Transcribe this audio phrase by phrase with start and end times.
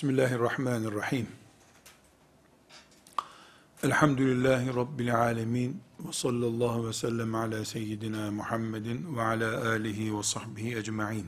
[0.00, 1.26] Bismillahirrahmanirrahim.
[3.82, 5.82] Elhamdülillahi Rabbil alemin.
[6.00, 11.26] Ve sallallahu ve sellem ala seyyidina Muhammedin ve ala alihi ve sahbihi ecma'in.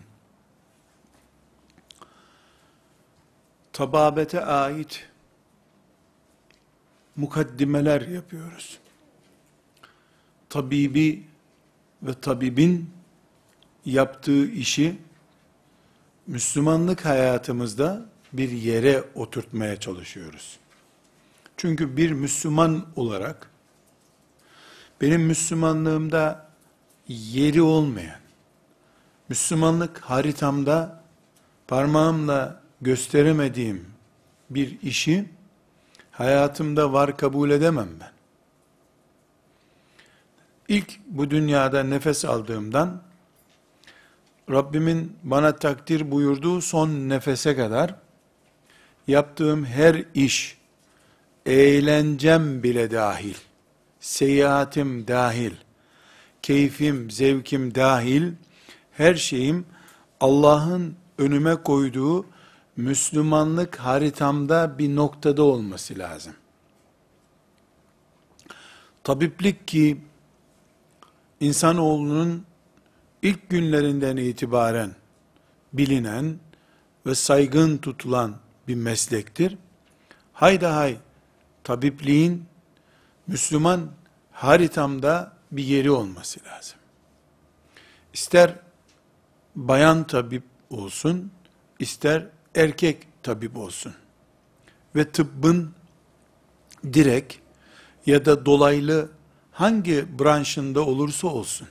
[3.73, 5.09] Tababete ait
[7.17, 8.79] mukaddimeler yapıyoruz.
[10.49, 11.27] Tabibi
[12.03, 12.91] ve tabibin
[13.85, 14.99] yaptığı işi
[16.27, 20.59] Müslümanlık hayatımızda bir yere oturtmaya çalışıyoruz.
[21.57, 23.51] Çünkü bir Müslüman olarak
[25.01, 26.47] benim Müslümanlığımda
[27.09, 28.21] yeri olmayan,
[29.29, 31.03] Müslümanlık haritamda
[31.69, 33.87] parmağımla gösteremediğim
[34.51, 35.29] bir işi
[36.11, 38.13] hayatımda var kabul edemem ben.
[40.69, 43.03] İlk bu dünyada nefes aldığımdan
[44.51, 47.95] Rabbimin bana takdir buyurduğu son nefese kadar
[49.09, 50.59] yaptığım her iş,
[51.47, 53.35] eğlencem bile dahil,
[54.01, 55.53] seyahatim dahil,
[56.43, 58.33] keyfim, zevkim dahil,
[58.93, 59.67] her şeyim
[60.21, 62.27] Allah'ın önüme koyduğu
[62.77, 66.35] Müslümanlık haritamda bir noktada olması lazım.
[69.05, 70.01] Tabiplik ki
[71.41, 72.45] insanoğlunun
[73.23, 74.91] ilk günlerinden itibaren
[75.73, 76.39] bilinen
[77.07, 78.35] ve saygın tutulan
[78.69, 79.59] bir meslektir.
[80.33, 80.97] Hayda hay
[81.65, 82.45] tabipliğin
[83.27, 83.91] Müslüman
[84.33, 86.79] haritamda bir yeri olması lazım.
[88.13, 88.55] İster
[89.57, 91.33] bayan tabip olsun,
[91.79, 93.95] ister erkek tabip olsun.
[94.97, 95.75] Ve tıbbın
[96.93, 97.35] direkt
[98.07, 99.11] ya da dolaylı
[99.53, 101.69] hangi branşında olursa olsun,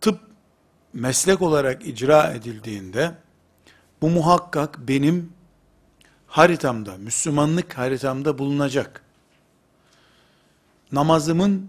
[0.00, 0.20] tıp
[0.92, 3.14] meslek olarak icra edildiğinde,
[4.02, 5.32] bu muhakkak benim
[6.26, 9.02] haritamda, Müslümanlık haritamda bulunacak.
[10.92, 11.68] Namazımın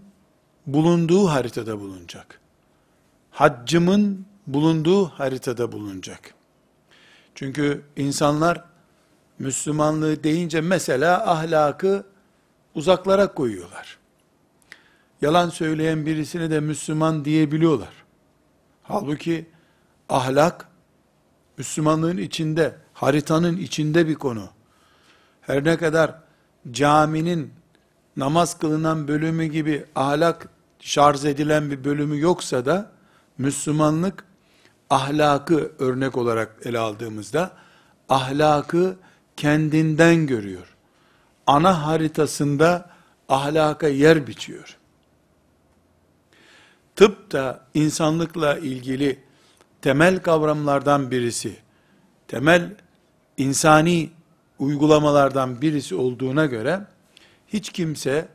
[0.66, 2.40] bulunduğu haritada bulunacak.
[3.30, 6.34] Haccımın bulunduğu haritada bulunacak.
[7.34, 8.64] Çünkü insanlar
[9.38, 12.06] Müslümanlığı deyince mesela ahlakı
[12.74, 13.98] uzaklara koyuyorlar.
[15.22, 17.92] Yalan söyleyen birisine de Müslüman diyebiliyorlar.
[18.82, 19.46] Halbuki
[20.08, 20.68] ahlak
[21.58, 24.48] Müslümanlığın içinde, haritanın içinde bir konu.
[25.40, 26.14] Her ne kadar
[26.70, 27.52] caminin
[28.16, 30.48] namaz kılınan bölümü gibi ahlak
[30.80, 32.90] şarj edilen bir bölümü yoksa da
[33.38, 34.24] Müslümanlık
[34.90, 37.50] ahlakı örnek olarak ele aldığımızda
[38.08, 38.96] ahlakı
[39.36, 40.74] kendinden görüyor.
[41.46, 42.90] Ana haritasında
[43.28, 44.76] ahlaka yer biçiyor.
[46.96, 49.24] Tıp da insanlıkla ilgili
[49.84, 51.56] temel kavramlardan birisi,
[52.28, 52.74] temel
[53.36, 54.10] insani
[54.58, 56.80] uygulamalardan birisi olduğuna göre,
[57.48, 58.28] hiç kimse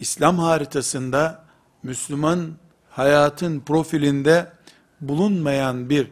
[0.00, 1.44] İslam haritasında
[1.82, 2.50] Müslüman
[2.90, 4.52] hayatın profilinde
[5.00, 6.10] bulunmayan bir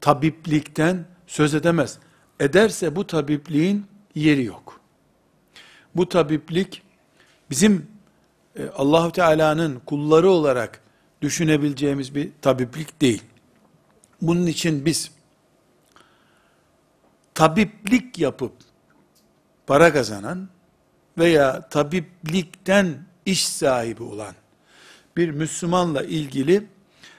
[0.00, 1.98] tabiplikten söz edemez.
[2.40, 4.80] Ederse bu tabipliğin yeri yok.
[5.94, 6.82] Bu tabiplik
[7.50, 7.86] bizim
[8.56, 10.80] e, allah Teala'nın kulları olarak
[11.22, 13.22] düşünebileceğimiz bir tabiplik değil.
[14.22, 15.10] Bunun için biz
[17.34, 18.52] tabiplik yapıp
[19.66, 20.48] para kazanan
[21.18, 24.34] veya tabiplikten iş sahibi olan
[25.16, 26.66] bir Müslümanla ilgili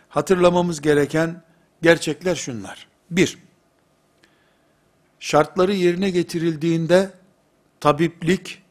[0.09, 1.43] hatırlamamız gereken
[1.81, 2.87] gerçekler şunlar.
[3.11, 3.37] Bir,
[5.19, 7.11] şartları yerine getirildiğinde
[7.79, 8.61] tabiplik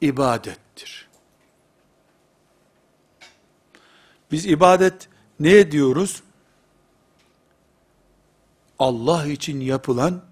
[0.00, 1.08] ibadettir.
[4.32, 5.08] Biz ibadet
[5.40, 6.22] ne diyoruz?
[8.80, 10.22] Allah için yapılan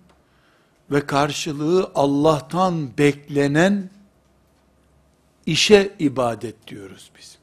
[0.91, 3.91] ve karşılığı Allah'tan beklenen
[5.47, 7.39] işe ibadet diyoruz biz.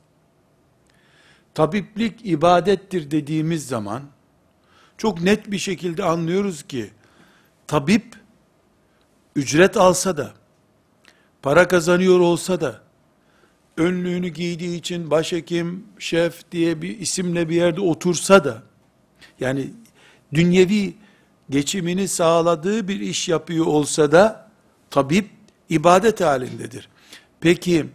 [1.54, 4.04] Tabiplik ibadettir dediğimiz zaman
[4.98, 6.90] çok net bir şekilde anlıyoruz ki
[7.68, 8.16] tabip
[9.36, 10.34] ücret alsa da
[11.42, 12.82] para kazanıyor olsa da
[13.78, 18.64] önlüğünü giydiği için başhekim, şef diye bir isimle bir yerde otursa da
[19.40, 19.70] yani
[20.36, 20.94] dünyevi
[21.50, 24.52] geçimini sağladığı bir iş yapıyor olsa da
[24.90, 25.30] tabip
[25.70, 26.90] ibadet halindedir.
[27.40, 27.86] Peki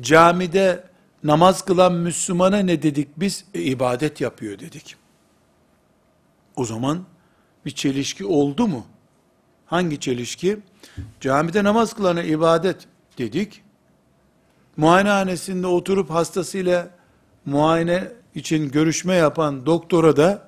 [0.00, 0.84] camide
[1.24, 3.44] namaz kılan Müslümana ne dedik biz?
[3.54, 4.96] E, ibadet yapıyor dedik.
[6.56, 7.04] O zaman
[7.64, 8.86] bir çelişki oldu mu?
[9.66, 10.58] Hangi çelişki?
[11.20, 12.86] Camide namaz kılana ibadet
[13.18, 13.62] dedik.
[14.76, 16.90] Muayenehanesinde oturup hastasıyla
[17.46, 20.45] muayene için görüşme yapan doktora da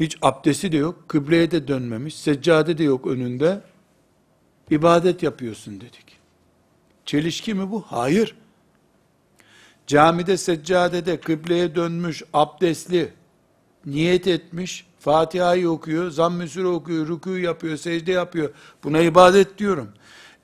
[0.00, 3.60] hiç abdesti de yok, kıbleye de dönmemiş, seccade de yok önünde,
[4.70, 6.18] ibadet yapıyorsun dedik.
[7.04, 7.84] Çelişki mi bu?
[7.86, 8.36] Hayır.
[9.86, 13.12] Camide seccadede kıbleye dönmüş, abdestli,
[13.86, 18.50] niyet etmiş, Fatiha'yı okuyor, zamm-ı okuyor, rükû yapıyor, secde yapıyor.
[18.84, 19.88] Buna ibadet diyorum.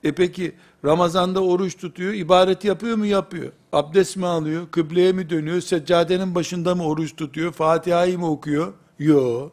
[0.04, 0.52] E peki
[0.84, 3.06] Ramazan'da oruç tutuyor, ibadet yapıyor mu?
[3.06, 3.52] Yapıyor.
[3.72, 4.70] Abdest mi alıyor?
[4.70, 5.60] Kıbleye mi dönüyor?
[5.60, 7.52] Seccadenin başında mı oruç tutuyor?
[7.52, 8.72] Fatiha'yı mı okuyor?
[8.98, 9.52] Yok.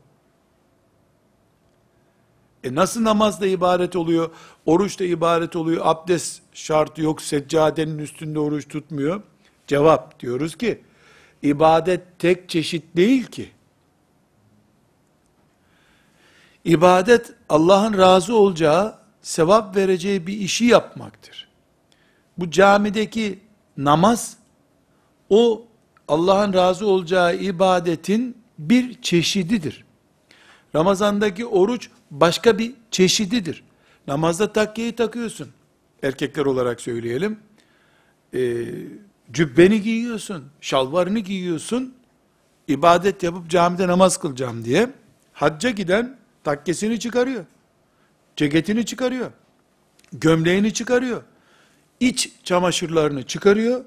[2.63, 4.29] E nasıl namazda ibaret oluyor?
[4.65, 5.81] Oruç da ibaret oluyor.
[5.85, 7.21] Abdest şartı yok.
[7.21, 9.21] Seccadenin üstünde oruç tutmuyor.
[9.67, 10.81] Cevap diyoruz ki
[11.41, 13.51] ibadet tek çeşit değil ki.
[16.65, 21.47] İbadet Allah'ın razı olacağı, sevap vereceği bir işi yapmaktır.
[22.37, 23.39] Bu camideki
[23.77, 24.37] namaz
[25.29, 25.65] o
[26.07, 29.85] Allah'ın razı olacağı ibadetin bir çeşididir.
[30.75, 33.63] Ramazandaki oruç başka bir çeşididir.
[34.07, 35.49] Namazda takkeyi takıyorsun.
[36.03, 37.39] Erkekler olarak söyleyelim.
[38.33, 38.65] Ee,
[39.31, 41.95] cübbeni giyiyorsun, şalvarını giyiyorsun.
[42.67, 44.89] ibadet yapıp camide namaz kılacağım diye.
[45.33, 47.45] Hacca giden takkesini çıkarıyor.
[48.35, 49.31] Ceketini çıkarıyor.
[50.13, 51.23] Gömleğini çıkarıyor.
[51.99, 53.85] iç çamaşırlarını çıkarıyor.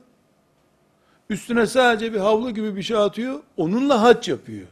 [1.30, 3.40] Üstüne sadece bir havlu gibi bir şey atıyor.
[3.56, 4.66] Onunla hac yapıyor.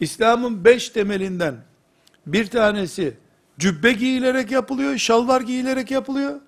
[0.00, 1.56] İslam'ın beş temelinden
[2.26, 3.16] bir tanesi
[3.58, 6.40] cübbe giyilerek yapılıyor, şalvar giyilerek yapılıyor.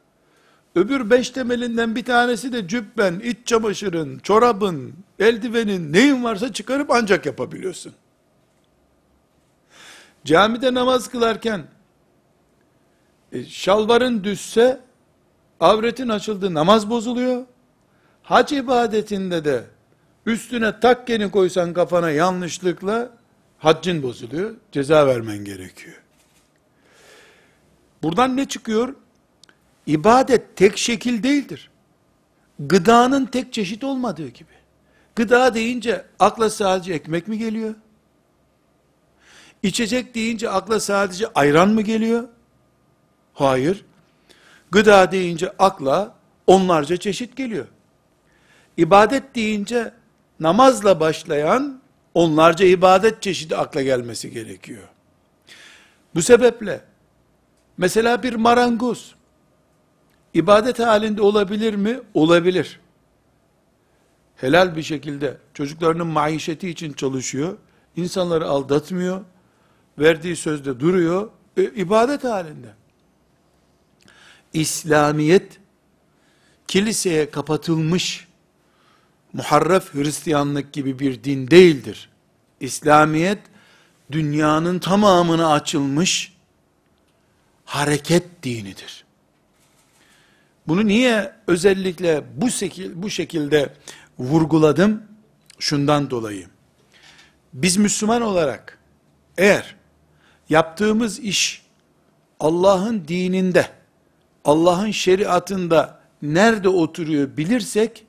[0.74, 7.26] Öbür beş temelinden bir tanesi de cübben, iç çamaşırın, çorabın, eldivenin, neyin varsa çıkarıp ancak
[7.26, 7.92] yapabiliyorsun.
[10.24, 11.62] Camide namaz kılarken
[13.32, 14.80] e, şalvarın düşse
[15.60, 17.44] avretin açıldı namaz bozuluyor.
[18.28, 19.64] Hac ibadetinde de
[20.26, 23.10] üstüne takkeni koysan kafana yanlışlıkla
[23.58, 24.54] haccın bozuluyor.
[24.72, 26.02] Ceza vermen gerekiyor.
[28.02, 28.94] Buradan ne çıkıyor?
[29.86, 31.70] İbadet tek şekil değildir.
[32.58, 34.52] Gıdanın tek çeşit olmadığı gibi.
[35.16, 37.74] Gıda deyince akla sadece ekmek mi geliyor?
[39.62, 42.28] İçecek deyince akla sadece ayran mı geliyor?
[43.34, 43.84] Hayır.
[44.70, 46.14] Gıda deyince akla
[46.46, 47.66] onlarca çeşit geliyor.
[48.78, 49.92] İbadet deyince
[50.40, 51.80] namazla başlayan
[52.14, 54.88] onlarca ibadet çeşidi akla gelmesi gerekiyor.
[56.14, 56.80] Bu sebeple
[57.78, 59.14] mesela bir marangoz
[60.34, 62.00] ibadet halinde olabilir mi?
[62.14, 62.80] Olabilir.
[64.36, 67.56] Helal bir şekilde çocuklarının maişeti için çalışıyor.
[67.96, 69.24] İnsanları aldatmıyor.
[69.98, 71.30] Verdiği sözde duruyor.
[71.56, 72.74] E, ibadet halinde.
[74.52, 75.60] İslamiyet
[76.68, 78.27] kiliseye kapatılmış
[79.32, 82.08] muharref Hristiyanlık gibi bir din değildir.
[82.60, 83.38] İslamiyet
[84.12, 86.32] dünyanın tamamına açılmış
[87.64, 89.04] hareket dinidir.
[90.68, 93.74] Bunu niye özellikle bu şekil, bu şekilde
[94.18, 95.02] vurguladım?
[95.58, 96.46] Şundan dolayı.
[97.52, 98.78] Biz Müslüman olarak
[99.38, 99.76] eğer
[100.48, 101.62] yaptığımız iş
[102.40, 103.68] Allah'ın dininde,
[104.44, 108.06] Allah'ın şeriatında nerede oturuyor bilirsek,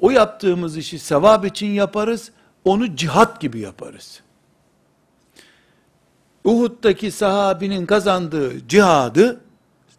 [0.00, 2.30] o yaptığımız işi sevap için yaparız,
[2.64, 4.20] onu cihat gibi yaparız.
[6.44, 9.40] Uhud'daki sahabinin kazandığı cihadı,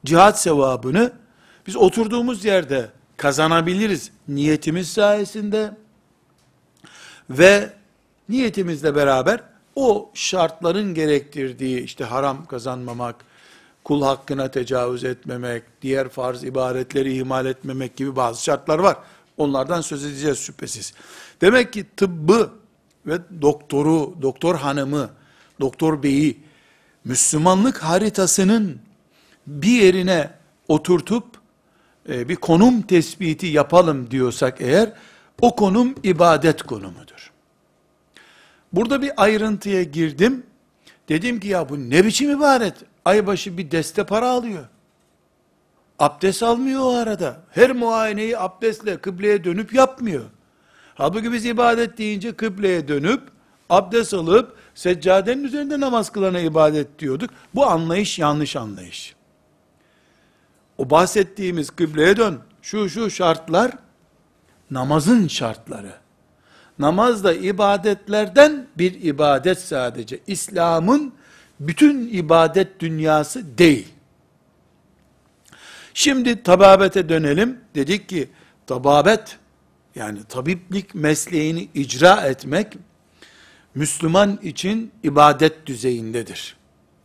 [0.05, 1.11] cihat sevabını,
[1.67, 5.71] biz oturduğumuz yerde kazanabiliriz niyetimiz sayesinde
[7.29, 7.69] ve
[8.29, 9.41] niyetimizle beraber
[9.75, 13.15] o şartların gerektirdiği işte haram kazanmamak,
[13.83, 18.97] kul hakkına tecavüz etmemek, diğer farz ibaretleri ihmal etmemek gibi bazı şartlar var.
[19.39, 20.93] Onlardan söz edeceğiz şüphesiz.
[21.41, 22.51] Demek ki tıbbı
[23.05, 25.09] ve doktoru, doktor hanımı,
[25.59, 26.39] doktor beyi
[27.05, 28.79] Müslümanlık haritasının
[29.47, 30.29] bir yerine
[30.67, 31.25] oturtup
[32.09, 34.93] e, bir konum tespiti yapalım diyorsak eğer
[35.41, 37.31] o konum ibadet konumudur.
[38.73, 40.43] Burada bir ayrıntıya girdim.
[41.09, 42.75] Dedim ki ya bu ne biçim ibaret?
[43.05, 44.65] Aybaşı bir deste para alıyor.
[45.99, 47.37] Abdest almıyor o arada.
[47.51, 50.23] Her muayeneyi abdestle kıbleye dönüp yapmıyor.
[50.95, 53.21] Halbuki biz ibadet deyince kıbleye dönüp,
[53.69, 57.29] abdest alıp, seccadenin üzerinde namaz kılana ibadet diyorduk.
[57.55, 59.15] Bu anlayış yanlış anlayış.
[60.77, 63.71] O bahsettiğimiz kıbleye dön, şu şu şartlar,
[64.71, 65.93] namazın şartları.
[66.79, 70.19] Namaz da ibadetlerden bir ibadet sadece.
[70.27, 71.13] İslam'ın
[71.59, 73.87] bütün ibadet dünyası değil.
[75.99, 77.59] Şimdi tababete dönelim.
[77.75, 78.29] Dedik ki
[78.67, 79.37] tababet
[79.95, 82.77] yani tabiplik mesleğini icra etmek
[83.75, 86.57] Müslüman için ibadet düzeyindedir.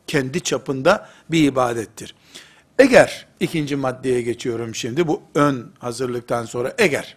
[0.06, 2.14] Kendi çapında bir ibadettir.
[2.78, 7.16] Eğer, ikinci maddeye geçiyorum şimdi, bu ön hazırlıktan sonra, eğer,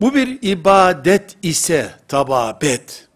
[0.00, 3.08] bu bir ibadet ise tababet,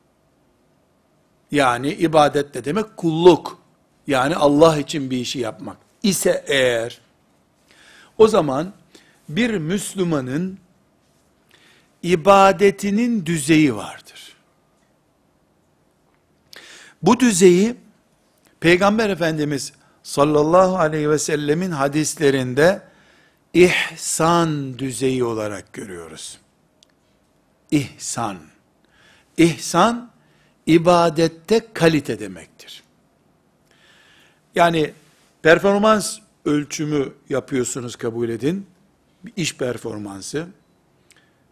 [1.50, 2.96] yani ibadet ne demek?
[2.96, 3.58] Kulluk,
[4.06, 7.00] yani Allah için bir işi yapmak ise eğer,
[8.18, 8.72] o zaman
[9.28, 10.58] bir Müslümanın
[12.02, 14.36] ibadetinin düzeyi vardır.
[17.02, 17.76] Bu düzeyi
[18.60, 22.82] Peygamber Efendimiz sallallahu aleyhi ve sellemin hadislerinde
[23.54, 26.38] ihsan düzeyi olarak görüyoruz.
[27.70, 28.38] İhsan.
[29.36, 30.10] İhsan
[30.66, 32.82] ibadette kalite demektir.
[34.54, 34.92] Yani
[35.48, 38.66] performans ölçümü yapıyorsunuz kabul edin.
[39.24, 40.46] Bir iş performansı.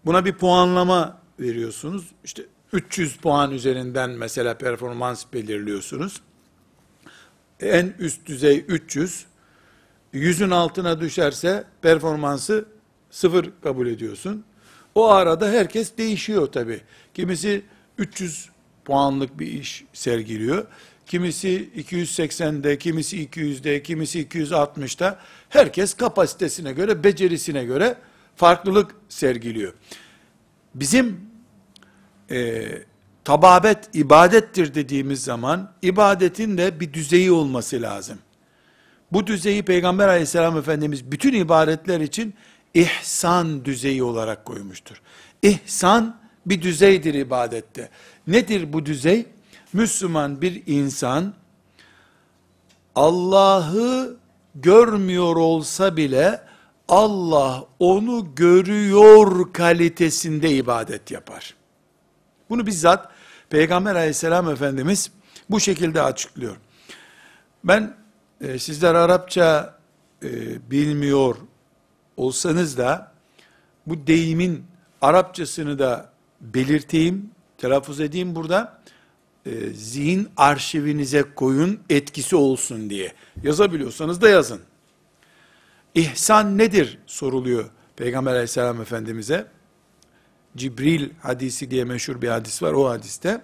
[0.05, 2.13] Buna bir puanlama veriyorsunuz.
[2.25, 6.21] İşte 300 puan üzerinden mesela performans belirliyorsunuz.
[7.61, 9.27] En üst düzey 300.
[10.15, 12.65] 100'ün altına düşerse performansı
[13.11, 14.45] sıfır kabul ediyorsun.
[14.95, 16.81] O arada herkes değişiyor tabi.
[17.15, 17.63] Kimisi
[17.99, 18.49] 300
[18.85, 20.67] puanlık bir iş sergiliyor.
[21.07, 25.19] Kimisi 280'de, kimisi 200'de, kimisi 260'da.
[25.49, 27.97] Herkes kapasitesine göre, becerisine göre
[28.37, 29.73] farklılık sergiliyor.
[30.75, 31.21] Bizim
[32.31, 32.67] e,
[33.25, 38.19] tababet ibadettir dediğimiz zaman ibadetin de bir düzeyi olması lazım.
[39.13, 42.35] Bu düzeyi Peygamber aleyhisselam Efendimiz bütün ibadetler için
[42.75, 45.03] ihsan düzeyi olarak koymuştur.
[45.43, 47.89] İhsan bir düzeydir ibadette.
[48.27, 49.27] Nedir bu düzey?
[49.77, 51.35] Müslüman bir insan
[52.95, 54.17] Allah'ı
[54.55, 56.41] görmüyor olsa bile
[56.89, 61.55] Allah onu görüyor kalitesinde ibadet yapar.
[62.51, 63.09] Bunu bizzat
[63.51, 65.11] Peygamber aleyhisselam Efendimiz
[65.51, 66.57] bu şekilde açıklıyor.
[67.65, 67.97] Ben
[68.41, 69.79] e, sizler Arapça
[70.23, 70.31] e,
[70.71, 71.37] bilmiyor
[72.17, 73.13] olsanız da
[73.87, 74.65] bu deyimin
[75.01, 78.76] Arapçasını da belirteyim, telaffuz edeyim burada.
[79.47, 83.13] E, zihin arşivinize koyun etkisi olsun diye.
[83.43, 84.61] Yazabiliyorsanız da yazın.
[85.95, 89.47] İhsan nedir soruluyor Peygamber aleyhisselam efendimize.
[90.57, 93.41] Cibril hadisi diye meşhur bir hadis var o hadiste.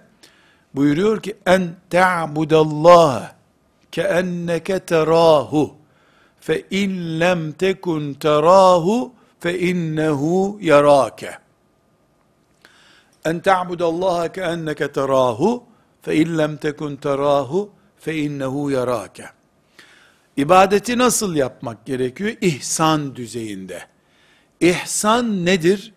[0.75, 3.33] Buyuruyor ki en ta'budallah
[3.91, 5.75] ke enneke terahu
[6.39, 11.31] fe in lem tekun terahu fe innehu yarake.
[13.25, 15.63] En ta'budallaha ke enneke terahu
[16.03, 19.25] fe in lem tekun terahu fe innehu yarake.
[20.37, 22.31] İbadeti nasıl yapmak gerekiyor?
[22.41, 23.87] İhsan düzeyinde.
[24.59, 25.93] İhsan nedir?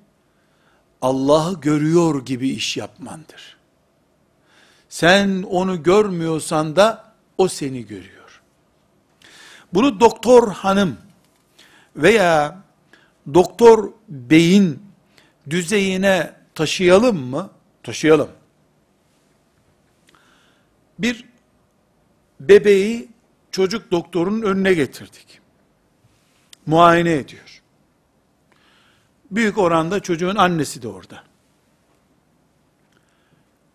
[1.02, 3.56] Allah'ı görüyor gibi iş yapmandır.
[4.88, 8.42] Sen onu görmüyorsan da o seni görüyor.
[9.74, 10.96] Bunu doktor hanım
[11.96, 12.62] veya
[13.34, 14.82] doktor beyin
[15.50, 17.50] düzeyine taşıyalım mı?
[17.82, 18.28] Taşıyalım.
[20.98, 21.24] Bir
[22.40, 23.08] bebeği
[23.50, 25.40] çocuk doktorunun önüne getirdik.
[26.66, 27.62] Muayene ediyor.
[29.30, 31.22] Büyük oranda çocuğun annesi de orada.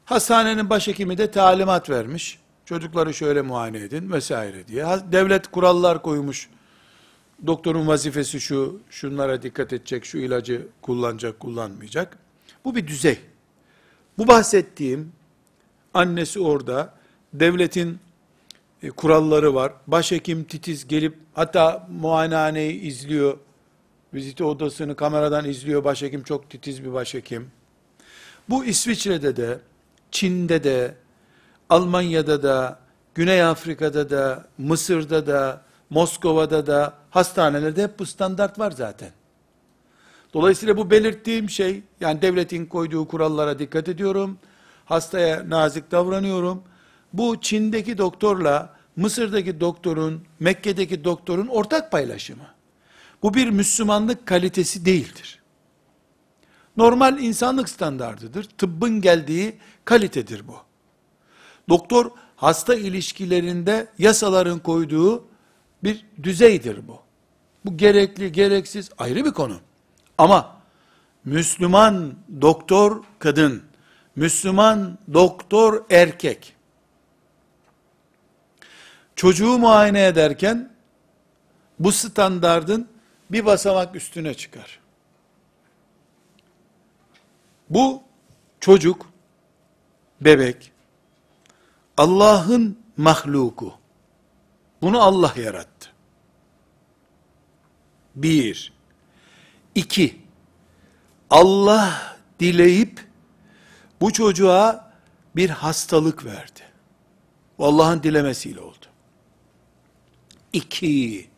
[0.05, 2.39] Hastanenin başhekimi de talimat vermiş.
[2.65, 4.85] Çocukları şöyle muayene edin vesaire diye.
[5.11, 6.49] Devlet kurallar koymuş.
[7.47, 12.17] Doktorun vazifesi şu, şunlara dikkat edecek, şu ilacı kullanacak, kullanmayacak.
[12.65, 13.19] Bu bir düzey.
[14.17, 15.11] Bu bahsettiğim
[15.93, 16.93] annesi orada,
[17.33, 17.99] devletin
[18.83, 19.73] e, kuralları var.
[19.87, 23.37] Başhekim titiz gelip hatta muayenehaneyi izliyor.
[24.13, 25.83] Vizite odasını kameradan izliyor.
[25.83, 27.51] Başhekim çok titiz bir başhekim.
[28.49, 29.59] Bu İsviçre'de de,
[30.11, 30.95] Çin'de de,
[31.69, 32.79] Almanya'da da,
[33.15, 39.09] Güney Afrika'da da, Mısır'da da, Moskova'da da, hastanelerde hep bu standart var zaten.
[40.33, 44.37] Dolayısıyla bu belirttiğim şey, yani devletin koyduğu kurallara dikkat ediyorum,
[44.85, 46.63] hastaya nazik davranıyorum,
[47.13, 52.47] bu Çin'deki doktorla Mısır'daki doktorun, Mekke'deki doktorun ortak paylaşımı.
[53.23, 55.41] Bu bir Müslümanlık kalitesi değildir.
[56.77, 58.43] Normal insanlık standardıdır.
[58.43, 60.55] Tıbbın geldiği kalitedir bu.
[61.69, 65.23] Doktor hasta ilişkilerinde yasaların koyduğu
[65.83, 66.99] bir düzeydir bu.
[67.65, 69.57] Bu gerekli, gereksiz ayrı bir konu.
[70.17, 70.61] Ama
[71.25, 73.63] Müslüman doktor kadın,
[74.15, 76.55] Müslüman doktor erkek,
[79.21, 80.69] çocuğu muayene ederken
[81.79, 82.87] bu standardın
[83.31, 84.79] bir basamak üstüne çıkar.
[87.69, 88.03] Bu
[88.59, 89.05] çocuk
[90.21, 90.71] bebek
[91.97, 93.73] Allah'ın mahluku.
[94.81, 95.89] Bunu Allah yarattı.
[98.15, 98.73] Bir.
[99.75, 100.21] İki.
[101.29, 103.07] Allah dileyip
[104.01, 104.91] bu çocuğa
[105.35, 106.61] bir hastalık verdi.
[107.59, 108.90] Allah'ın dilemesiyle oldu.
[110.53, 111.29] İki.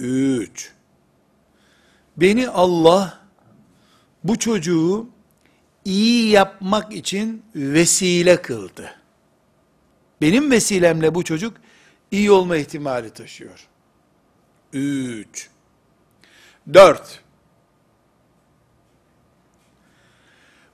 [0.00, 0.72] Üç.
[2.16, 3.20] Beni Allah
[4.24, 5.08] bu çocuğu
[5.84, 8.94] iyi yapmak için vesile kıldı.
[10.20, 11.56] Benim vesilemle bu çocuk
[12.10, 13.68] iyi olma ihtimali taşıyor.
[14.72, 15.48] Üç.
[16.72, 17.22] Dört.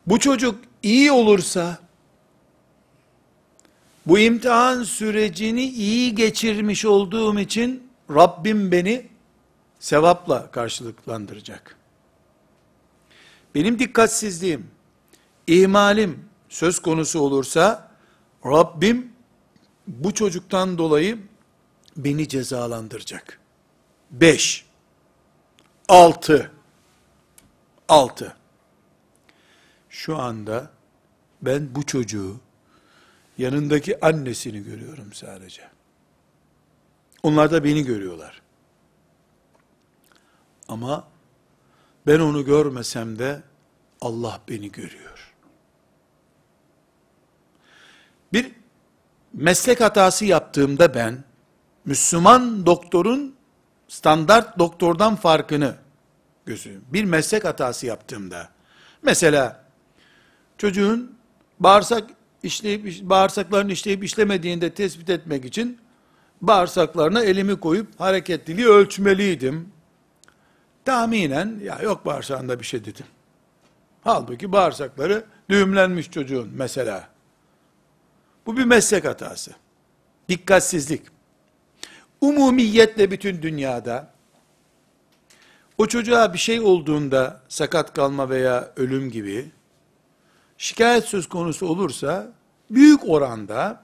[0.06, 1.78] Bu çocuk iyi olursa,
[4.06, 9.06] bu imtihan sürecini iyi geçirmiş olduğum için Rabbim beni
[9.78, 11.76] sevapla karşılıklandıracak.
[13.54, 14.70] Benim dikkatsizliğim,
[15.46, 17.90] ihmalim söz konusu olursa,
[18.46, 19.12] Rabbim
[19.86, 21.18] bu çocuktan dolayı
[21.96, 23.40] beni cezalandıracak.
[24.10, 24.66] Beş,
[25.88, 26.50] altı,
[27.88, 28.36] altı.
[29.88, 30.70] Şu anda
[31.42, 32.40] ben bu çocuğu
[33.38, 35.62] yanındaki annesini görüyorum sadece.
[37.22, 38.42] Onlar da beni görüyorlar.
[40.68, 41.08] Ama
[42.06, 43.42] ben onu görmesem de
[44.00, 45.34] Allah beni görüyor.
[48.32, 48.52] Bir
[49.32, 51.24] meslek hatası yaptığımda ben
[51.84, 53.36] Müslüman doktorun
[53.88, 55.76] standart doktordan farkını
[56.46, 56.84] gözüyorum.
[56.92, 58.48] Bir meslek hatası yaptığımda
[59.02, 59.64] mesela
[60.58, 61.18] çocuğun
[61.60, 62.10] bağırsak
[62.44, 65.78] işleyip bağırsaklarını işleyip işlemediğini de tespit etmek için
[66.40, 69.68] bağırsaklarına elimi koyup hareketliliği ölçmeliydim.
[70.84, 73.06] Tahminen ya yok bağırsağında bir şey dedim.
[74.04, 77.08] Halbuki bağırsakları düğümlenmiş çocuğun mesela.
[78.46, 79.50] Bu bir meslek hatası.
[80.28, 81.02] Dikkatsizlik.
[82.20, 84.14] Umumiyetle bütün dünyada
[85.78, 89.50] o çocuğa bir şey olduğunda sakat kalma veya ölüm gibi
[90.64, 92.32] şikayet söz konusu olursa
[92.70, 93.82] büyük oranda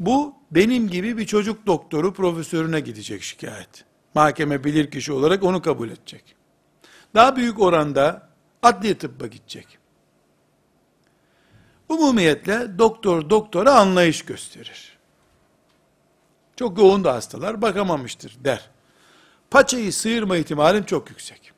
[0.00, 3.84] bu benim gibi bir çocuk doktoru profesörüne gidecek şikayet.
[4.14, 6.36] Mahkeme bilir kişi olarak onu kabul edecek.
[7.14, 8.28] Daha büyük oranda
[8.62, 9.78] adli tıbba gidecek.
[11.88, 14.98] Umumiyetle doktor doktora anlayış gösterir.
[16.56, 18.70] Çok yoğun da hastalar bakamamıştır der.
[19.50, 21.52] Paçayı sıyırma ihtimalim çok yüksek.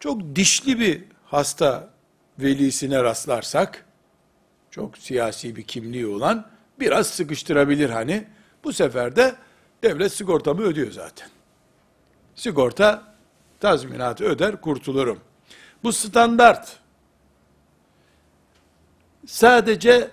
[0.00, 1.95] Çok dişli bir hasta
[2.38, 3.84] velisine rastlarsak,
[4.70, 6.46] çok siyasi bir kimliği olan,
[6.80, 8.24] biraz sıkıştırabilir hani.
[8.64, 9.36] Bu sefer de
[9.82, 11.28] devlet sigortamı ödüyor zaten.
[12.34, 13.14] Sigorta
[13.60, 15.20] tazminatı öder, kurtulurum.
[15.82, 16.76] Bu standart.
[19.26, 20.10] Sadece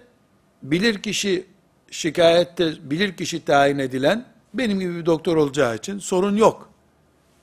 [0.63, 1.45] bilir kişi
[1.91, 6.69] şikayette bilir kişi tayin edilen benim gibi bir doktor olacağı için sorun yok.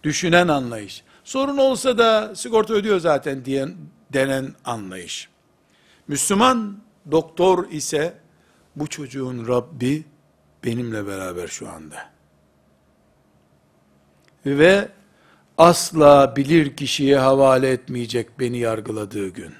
[0.02, 1.04] Düşünen anlayış.
[1.24, 3.76] Sorun olsa da sigorta ödüyor zaten diyen
[4.12, 5.28] denen anlayış.
[6.08, 6.78] Müslüman
[7.10, 8.14] doktor ise
[8.76, 10.04] bu çocuğun Rabbi
[10.64, 12.10] benimle beraber şu anda.
[14.46, 14.88] Ve
[15.58, 19.54] asla bilir kişiye havale etmeyecek beni yargıladığı gün.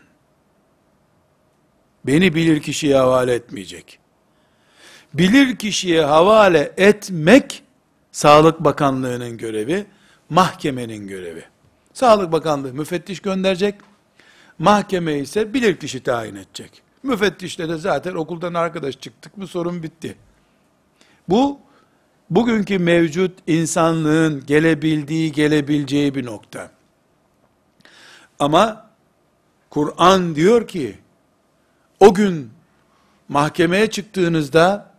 [2.06, 3.98] Beni bilir kişiye havale etmeyecek.
[5.14, 7.62] Bilir kişiye havale etmek
[8.12, 9.86] Sağlık Bakanlığı'nın görevi,
[10.30, 11.44] mahkemenin görevi.
[11.92, 13.74] Sağlık Bakanlığı müfettiş gönderecek,
[14.60, 16.82] mahkeme ise bilir kişi tayin edecek.
[17.02, 20.16] Müfettişle de zaten okuldan arkadaş çıktık mı sorun bitti.
[21.28, 21.60] Bu
[22.30, 26.70] bugünkü mevcut insanlığın gelebildiği, gelebileceği bir nokta.
[28.38, 28.90] Ama
[29.70, 30.98] Kur'an diyor ki,
[32.00, 32.50] o gün
[33.28, 34.94] mahkemeye çıktığınızda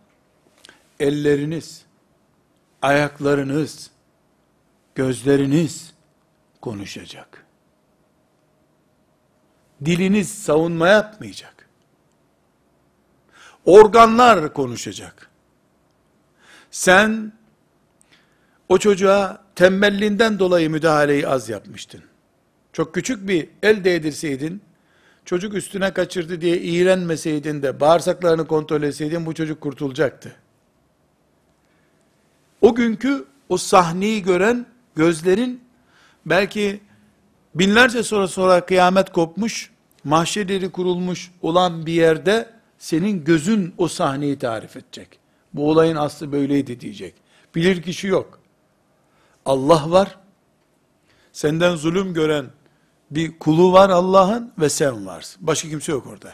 [1.00, 1.86] elleriniz,
[2.82, 3.92] ayaklarınız,
[4.96, 5.94] gözleriniz
[6.62, 7.46] konuşacak.
[9.86, 11.70] Diliniz savunma yapmayacak.
[13.66, 15.30] Organlar konuşacak.
[16.72, 17.34] Sen
[18.70, 22.02] o çocuğa tembelliğinden dolayı müdahaleyi az yapmıştın.
[22.74, 24.62] Çok küçük bir el değdirseydin,
[25.26, 30.36] çocuk üstüne kaçırdı diye iğrenmeseydin de bağırsaklarını kontrol etseydin bu çocuk kurtulacaktı.
[32.62, 34.66] O günkü o sahneyi gören
[34.96, 35.64] gözlerin
[36.26, 36.82] belki
[37.56, 39.72] binlerce sonra sonra kıyamet kopmuş,
[40.04, 45.20] mahşerleri kurulmuş olan bir yerde senin gözün o sahneyi tarif edecek.
[45.54, 47.14] Bu olayın aslı böyleydi diyecek.
[47.56, 48.40] Bilir kişi yok.
[49.46, 50.18] Allah var.
[51.34, 52.46] Senden zulüm gören
[53.12, 55.48] bir kulu var Allah'ın ve sen varsın.
[55.48, 56.34] Başka kimse yok orada.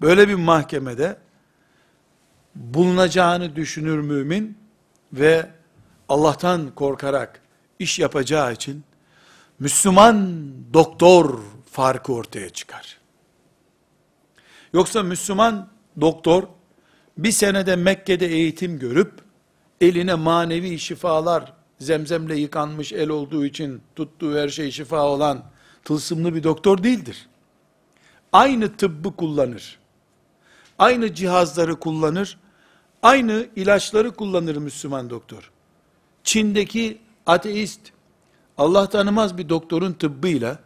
[0.00, 1.16] böyle bir mahkemede
[2.54, 4.58] bulunacağını düşünür mümin
[5.12, 5.50] ve
[6.08, 7.40] Allah'tan korkarak
[7.78, 8.84] iş yapacağı için
[9.58, 10.38] Müslüman
[10.74, 11.40] doktor
[11.70, 12.98] farkı ortaya çıkar.
[14.72, 15.68] Yoksa Müslüman
[16.00, 16.42] doktor
[17.18, 19.12] bir senede Mekke'de eğitim görüp
[19.80, 25.44] eline manevi şifalar zemzemle yıkanmış el olduğu için tuttuğu her şey şifa olan
[25.84, 27.28] tılsımlı bir doktor değildir.
[28.32, 29.78] Aynı tıbbı kullanır.
[30.78, 32.38] Aynı cihazları kullanır.
[33.02, 35.50] Aynı ilaçları kullanır Müslüman doktor.
[36.24, 37.80] Çin'deki ateist,
[38.58, 40.58] Allah tanımaz bir doktorun tıbbıyla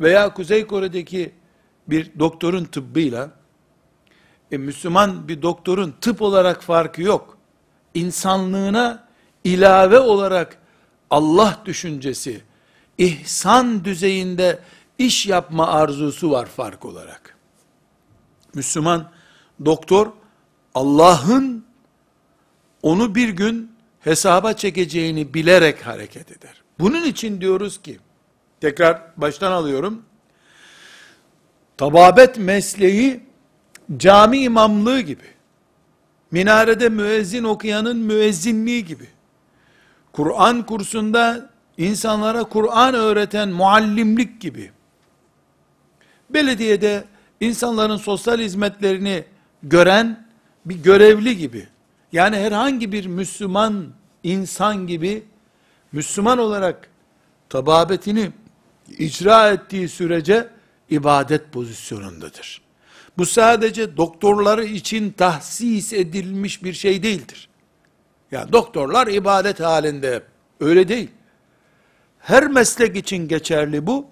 [0.00, 1.34] veya Kuzey Kore'deki
[1.88, 3.30] bir doktorun tıbbıyla
[4.52, 7.38] e, Müslüman bir doktorun tıp olarak farkı yok.
[7.94, 9.08] İnsanlığına
[9.44, 10.58] ilave olarak
[11.10, 12.42] Allah düşüncesi,
[12.98, 14.58] ihsan düzeyinde
[14.98, 17.36] iş yapma arzusu var fark olarak.
[18.54, 19.10] Müslüman
[19.64, 20.12] doktor
[20.74, 21.64] Allah'ın
[22.82, 23.69] onu bir gün
[24.00, 26.62] hesaba çekeceğini bilerek hareket eder.
[26.78, 27.98] Bunun için diyoruz ki,
[28.60, 30.02] tekrar baştan alıyorum,
[31.76, 33.20] tababet mesleği
[33.96, 35.24] cami imamlığı gibi,
[36.30, 39.06] minarede müezzin okuyanın müezzinliği gibi,
[40.12, 44.70] Kur'an kursunda insanlara Kur'an öğreten muallimlik gibi,
[46.30, 47.04] belediyede
[47.40, 49.24] insanların sosyal hizmetlerini
[49.62, 50.26] gören
[50.66, 51.68] bir görevli gibi,
[52.12, 53.88] yani herhangi bir Müslüman
[54.22, 55.24] insan gibi,
[55.92, 56.88] Müslüman olarak
[57.48, 58.30] tababetini
[58.98, 60.48] icra ettiği sürece
[60.90, 62.62] ibadet pozisyonundadır.
[63.18, 67.48] Bu sadece doktorları için tahsis edilmiş bir şey değildir.
[68.30, 70.22] Yani doktorlar ibadet halinde
[70.60, 71.10] öyle değil.
[72.18, 74.06] Her meslek için geçerli bu.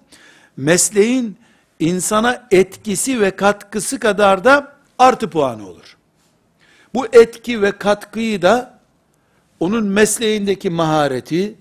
[0.57, 1.37] Mesleğin
[1.79, 5.97] insana etkisi ve katkısı kadar da artı puanı olur.
[6.93, 8.79] Bu etki ve katkıyı da
[9.59, 11.55] onun mesleğindeki mahareti,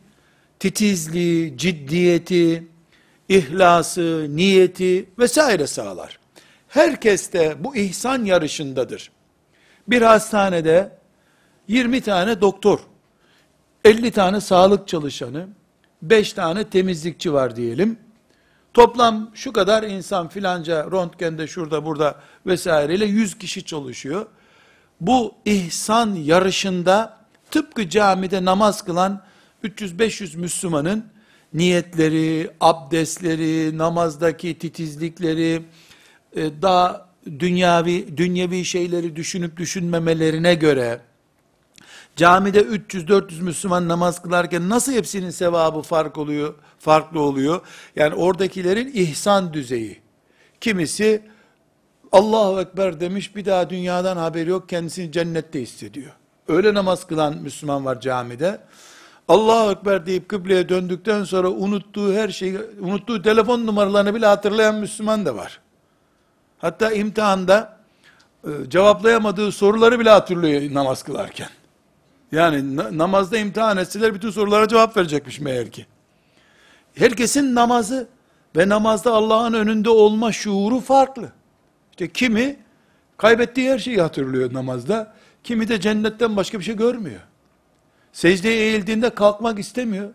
[0.59, 2.67] titizliği, ciddiyeti,
[3.29, 6.19] ihlası, niyeti vesaire sağlar.
[6.69, 9.11] Herkes de bu ihsan yarışındadır.
[9.89, 10.99] Bir hastanede
[11.69, 12.79] 20 tane doktor,
[13.85, 15.49] 50 tane sağlık çalışanı,
[16.03, 17.99] 5 tane temizlikçi var diyelim.
[18.75, 24.27] Toplam şu kadar insan filanca röntgende şurada burada vesaireyle 100 kişi çalışıyor.
[25.01, 27.19] Bu ihsan yarışında
[27.51, 29.23] tıpkı camide namaz kılan
[29.65, 31.05] 300-500 Müslümanın
[31.55, 35.63] niyetleri, abdestleri, namazdaki titizlikleri,
[36.37, 37.09] e, daha
[37.39, 41.01] dünyavi, dünyevi şeyleri düşünüp düşünmemelerine göre,
[42.17, 47.61] camide 300-400 Müslüman namaz kılarken nasıl hepsinin sevabı fark oluyor, farklı oluyor?
[47.97, 50.01] Yani oradakilerin ihsan düzeyi.
[50.61, 51.23] Kimisi
[52.13, 56.13] Allahu Ekber demiş bir daha dünyadan haberi yok kendisini cennette hissediyor.
[56.49, 58.61] Öyle namaz kılan Müslüman var camide.
[59.29, 65.27] Allahu Ekber deyip kıbleye döndükten sonra unuttuğu her şeyi, unuttuğu telefon numaralarını bile hatırlayan Müslüman
[65.27, 65.61] da var.
[66.59, 67.79] Hatta imtihanda
[68.45, 71.49] e, cevaplayamadığı soruları bile hatırlıyor namaz kılarken.
[72.33, 75.87] Yani na- namazda imtihan etseler bütün sorulara cevap verecekmiş meğer ki.
[76.95, 78.09] Herkesin namazı
[78.57, 81.33] ve namazda Allah'ın önünde olma şuuru farklı.
[81.99, 82.57] İşte kimi
[83.17, 87.21] kaybettiği her şeyi hatırlıyor namazda, kimi de cennetten başka bir şey görmüyor.
[88.13, 90.11] Secdeye eğildiğinde kalkmak istemiyor.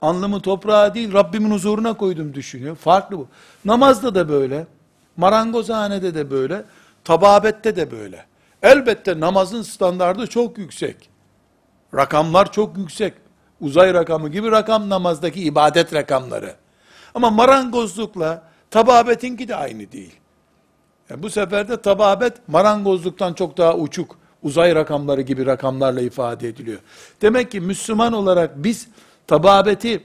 [0.00, 2.76] Anlamı toprağa değil Rabbimin huzuruna koydum düşünüyor.
[2.76, 3.28] Farklı bu.
[3.64, 4.66] Namazda da böyle.
[5.16, 6.64] Marangozhanede de böyle.
[7.04, 8.26] Tababette de böyle.
[8.62, 11.10] Elbette namazın standardı çok yüksek.
[11.94, 13.14] Rakamlar çok yüksek.
[13.60, 16.54] Uzay rakamı gibi rakam namazdaki ibadet rakamları.
[17.14, 20.21] Ama marangozlukla tababetinki de aynı değil.
[21.12, 26.78] Yani bu sefer de tababet marangozluktan çok daha uçuk, uzay rakamları gibi rakamlarla ifade ediliyor.
[27.22, 28.88] Demek ki Müslüman olarak biz
[29.26, 30.00] tababeti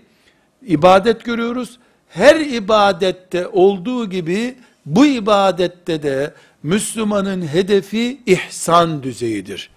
[0.61, 1.79] ibadet görüyoruz.
[2.09, 9.69] Her ibadette olduğu gibi bu ibadette de Müslümanın hedefi ihsan düzeyidir.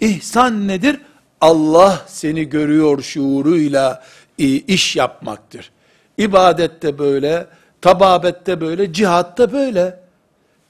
[0.00, 1.00] İhsan nedir?
[1.40, 4.02] Allah seni görüyor şuuruyla
[4.38, 5.70] iş yapmaktır.
[6.18, 7.46] İbadette böyle,
[7.80, 9.99] tababette böyle, cihatta böyle,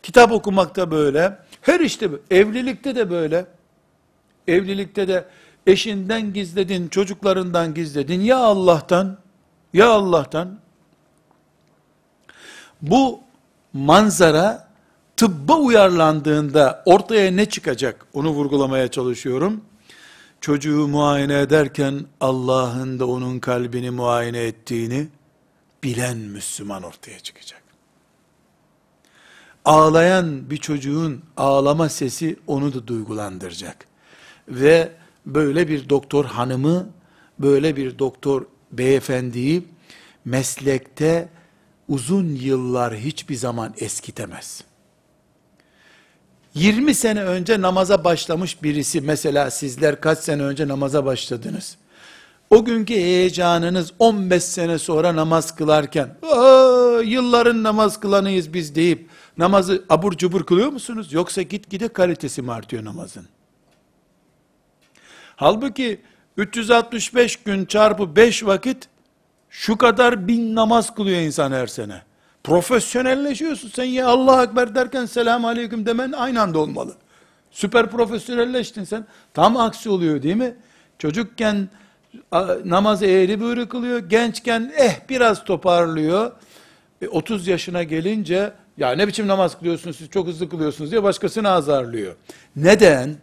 [0.02, 3.46] kitap okumakta böyle, her işte evlilikte de böyle.
[4.48, 5.24] Evlilikte de
[5.66, 8.20] eşinden gizledin, çocuklarından gizledin.
[8.20, 9.18] Ya Allah'tan,
[9.72, 10.58] ya Allah'tan.
[12.82, 13.20] Bu
[13.72, 14.68] manzara
[15.16, 18.06] tıbba uyarlandığında ortaya ne çıkacak?
[18.12, 19.64] Onu vurgulamaya çalışıyorum.
[20.40, 25.08] Çocuğu muayene ederken Allah'ın da onun kalbini muayene ettiğini
[25.84, 27.59] bilen Müslüman ortaya çıkacak.
[29.64, 33.86] Ağlayan bir çocuğun ağlama sesi onu da duygulandıracak.
[34.48, 34.88] Ve
[35.26, 36.88] böyle bir doktor hanımı,
[37.38, 39.62] böyle bir doktor beyefendiyi
[40.24, 41.28] meslekte
[41.88, 44.64] uzun yıllar hiçbir zaman eskitemez.
[46.54, 51.76] 20 sene önce namaza başlamış birisi, mesela sizler kaç sene önce namaza başladınız?
[52.50, 56.16] O günkü heyecanınız 15 sene sonra namaz kılarken,
[57.04, 61.12] yılların namaz kılanıyız biz deyip, namazı abur cubur kılıyor musunuz?
[61.12, 63.26] Yoksa gitgide kalitesi mi artıyor namazın?
[65.36, 66.00] Halbuki
[66.36, 68.88] 365 gün çarpı 5 vakit,
[69.50, 72.02] şu kadar bin namaz kılıyor insan her sene.
[72.44, 73.68] Profesyonelleşiyorsun.
[73.68, 76.94] Sen ya Allah Ekber derken selamun aleyküm demen aynı anda olmalı.
[77.50, 79.06] Süper profesyonelleştin sen.
[79.34, 80.54] Tam aksi oluyor değil mi?
[80.98, 81.68] Çocukken
[82.64, 83.98] namazı eğri büğrü kılıyor.
[83.98, 86.32] Gençken eh biraz toparlıyor.
[87.02, 91.48] E, 30 yaşına gelince ya ne biçim namaz kılıyorsunuz siz çok hızlı kılıyorsunuz diye başkasını
[91.48, 92.14] azarlıyor.
[92.56, 93.16] Neden?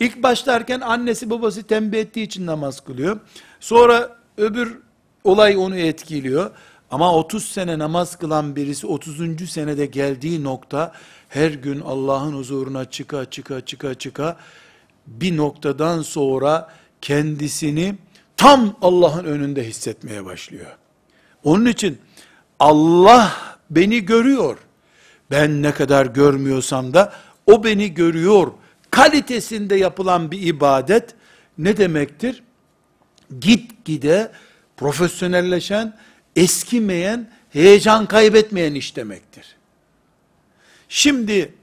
[0.00, 3.20] İlk başlarken annesi babası tembih ettiği için namaz kılıyor.
[3.60, 4.78] Sonra öbür
[5.24, 6.50] olay onu etkiliyor.
[6.90, 9.50] Ama 30 sene namaz kılan birisi 30.
[9.50, 10.92] senede geldiği nokta
[11.28, 14.36] her gün Allah'ın huzuruna çıka çıka çıka çıka
[15.06, 16.70] bir noktadan sonra
[17.00, 17.94] kendisini
[18.36, 20.66] tam Allah'ın önünde hissetmeye başlıyor.
[21.44, 21.98] Onun için
[22.60, 23.32] Allah
[23.70, 24.58] beni görüyor.
[25.30, 27.12] Ben ne kadar görmüyorsam da
[27.46, 28.52] o beni görüyor.
[28.90, 31.14] Kalitesinde yapılan bir ibadet
[31.58, 32.42] ne demektir?
[33.40, 34.32] Git gide
[34.76, 35.96] profesyonelleşen,
[36.36, 39.56] eskimeyen, heyecan kaybetmeyen iş demektir.
[40.88, 41.54] Şimdi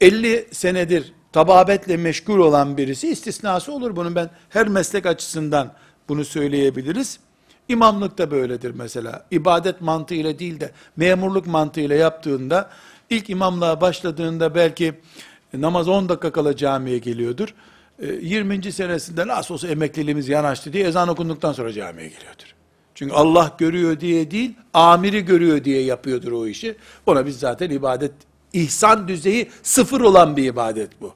[0.00, 5.74] 50 senedir tababetle meşgul olan birisi istisnası olur bunun ben her meslek açısından
[6.08, 7.20] bunu söyleyebiliriz.
[7.68, 9.26] İmamlık da böyledir mesela.
[9.30, 12.70] İbadet mantığıyla değil de memurluk mantığıyla yaptığında
[13.10, 14.94] ilk imamlığa başladığında belki
[15.54, 17.54] namaz 10 dakika kala camiye geliyordur.
[18.20, 18.66] 20.
[18.66, 22.54] E, senesinde nasıl olsa emekliliğimiz yanaştı diye ezan okunduktan sonra camiye geliyordur.
[22.94, 26.76] Çünkü Allah görüyor diye değil, amiri görüyor diye yapıyordur o işi.
[27.06, 28.12] Ona biz zaten ibadet,
[28.52, 31.14] ihsan düzeyi sıfır olan bir ibadet bu.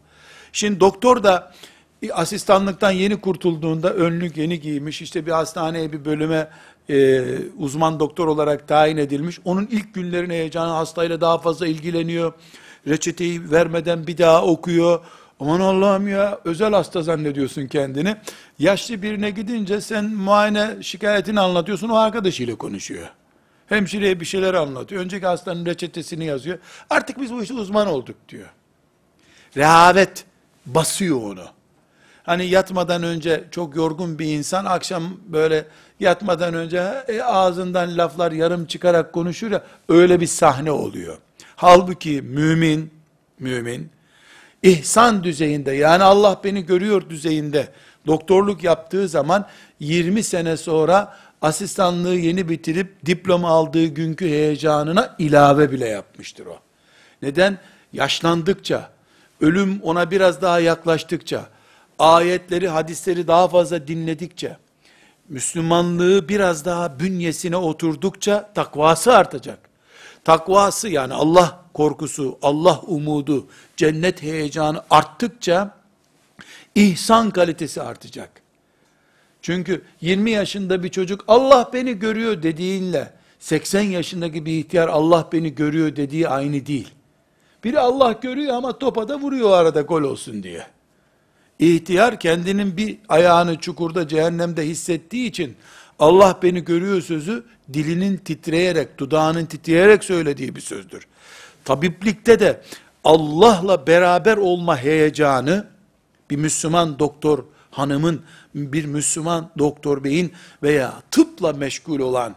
[0.53, 1.53] Şimdi doktor da
[2.11, 6.49] asistanlıktan yeni kurtulduğunda önlük yeni giymiş, işte bir hastaneye bir bölüme
[6.91, 7.23] e,
[7.59, 9.41] uzman doktor olarak tayin edilmiş.
[9.45, 12.33] Onun ilk günlerine heyecanı hastayla daha fazla ilgileniyor.
[12.89, 15.01] Reçeteyi vermeden bir daha okuyor.
[15.41, 18.17] Aman Allah'ım ya özel hasta zannediyorsun kendini.
[18.59, 23.09] Yaşlı birine gidince sen muayene şikayetini anlatıyorsun o arkadaşıyla konuşuyor.
[23.67, 25.03] Hemşireye bir şeyler anlatıyor.
[25.03, 26.59] Önceki hastanın reçetesini yazıyor.
[26.91, 28.49] Artık biz bu işte uzman olduk diyor.
[29.57, 30.25] Rehavet
[30.67, 31.45] basıyor onu.
[32.23, 35.67] Hani yatmadan önce çok yorgun bir insan akşam böyle
[36.01, 41.19] yatmadan önce e, ağzından laflar yarım çıkarak konuşur ya öyle bir sahne oluyor.
[41.57, 42.91] Halbuki mümin,
[43.39, 43.91] mümin,
[44.63, 47.69] ihsan düzeyinde yani Allah beni görüyor düzeyinde
[48.07, 49.47] doktorluk yaptığı zaman
[49.81, 56.59] 20 sene sonra asistanlığı yeni bitirip diploma aldığı günkü heyecanına ilave bile yapmıştır o.
[57.23, 57.59] Neden?
[57.93, 58.91] Yaşlandıkça,
[59.41, 61.47] ölüm ona biraz daha yaklaştıkça,
[62.03, 64.57] ayetleri, hadisleri daha fazla dinledikçe,
[65.29, 69.59] Müslümanlığı biraz daha bünyesine oturdukça takvası artacak.
[70.25, 75.75] Takvası yani Allah korkusu, Allah umudu, cennet heyecanı arttıkça
[76.75, 78.31] ihsan kalitesi artacak.
[79.43, 85.55] Çünkü 20 yaşında bir çocuk Allah beni görüyor dediğinle 80 yaşındaki bir ihtiyar Allah beni
[85.55, 86.91] görüyor dediği aynı değil.
[87.65, 90.67] Biri Allah görüyor ama topa da vuruyor arada gol olsun diye.
[91.63, 95.57] İhtiyar kendinin bir ayağını çukurda cehennemde hissettiği için
[95.99, 101.07] Allah beni görüyor sözü dilinin titreyerek, dudağının titreyerek söylediği bir sözdür.
[101.65, 102.63] Tabiplikte de
[103.05, 105.67] Allah'la beraber olma heyecanı
[106.31, 108.23] bir Müslüman doktor hanımın,
[108.55, 112.35] bir Müslüman doktor beyin veya tıpla meşgul olan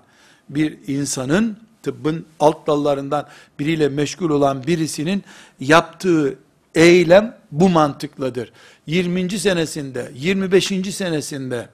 [0.50, 3.28] bir insanın, tıbbın alt dallarından
[3.60, 5.24] biriyle meşgul olan birisinin
[5.60, 6.38] yaptığı
[6.76, 8.52] eylem bu mantıkladır.
[8.88, 9.40] 20.
[9.40, 10.96] senesinde, 25.
[10.96, 11.70] senesinde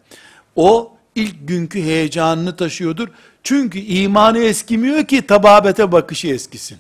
[0.56, 3.08] o ilk günkü heyecanını taşıyordur.
[3.44, 6.78] Çünkü imanı eskimiyor ki tababete bakışı eskisin.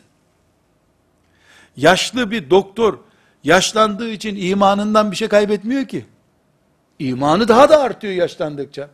[1.77, 2.97] Yaşlı bir doktor
[3.43, 6.05] yaşlandığı için imanından bir şey kaybetmiyor ki.
[6.99, 8.89] İmanı daha da artıyor yaşlandıkça.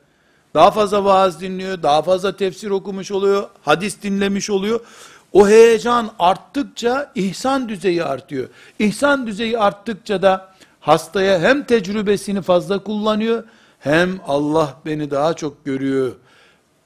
[0.53, 4.79] Daha fazla vaaz dinliyor, daha fazla tefsir okumuş oluyor, hadis dinlemiş oluyor.
[5.33, 8.49] O heyecan arttıkça ihsan düzeyi artıyor.
[8.79, 10.53] İhsan düzeyi arttıkça da
[10.87, 13.43] hastaya hem tecrübesini fazla kullanıyor,
[13.79, 16.15] hem Allah beni daha çok görüyor,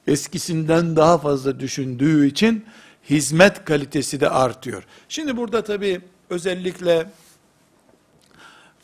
[0.06, 2.64] eskisinden daha fazla düşündüğü için
[3.10, 4.84] hizmet kalitesi de artıyor.
[5.08, 7.10] Şimdi burada tabii özellikle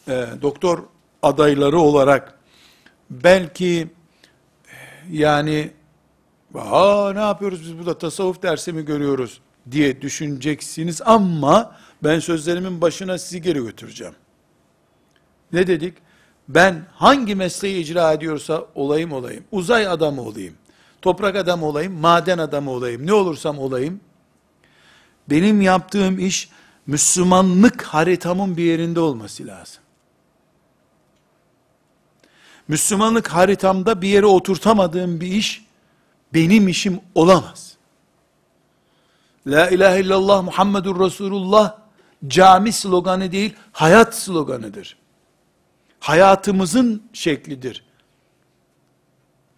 [0.09, 0.83] e, doktor
[1.23, 2.39] adayları olarak
[3.11, 3.89] belki
[4.69, 4.77] e,
[5.11, 5.71] yani
[6.55, 13.19] Aa, ne yapıyoruz biz burada tasavvuf dersi mi görüyoruz diye düşüneceksiniz ama ben sözlerimin başına
[13.19, 14.15] sizi geri götüreceğim.
[15.53, 15.95] Ne dedik?
[16.49, 19.45] Ben hangi mesleği icra ediyorsa olayım olayım.
[19.53, 20.55] Uzay adamı olayım.
[21.03, 21.93] Toprak adamı olayım.
[21.93, 23.07] Maden adamı olayım.
[23.07, 24.01] Ne olursam olayım.
[25.31, 26.51] Benim yaptığım iş
[26.87, 29.83] Müslümanlık haritamın bir yerinde olması lazım.
[32.69, 35.65] Müslümanlık haritamda bir yere oturtamadığım bir iş
[36.35, 37.77] benim işim olamaz.
[39.47, 41.77] La ilahe illallah Muhammedur Resulullah
[42.27, 44.97] cami sloganı değil, hayat sloganıdır.
[46.01, 47.85] Hayatımızın şeklidir.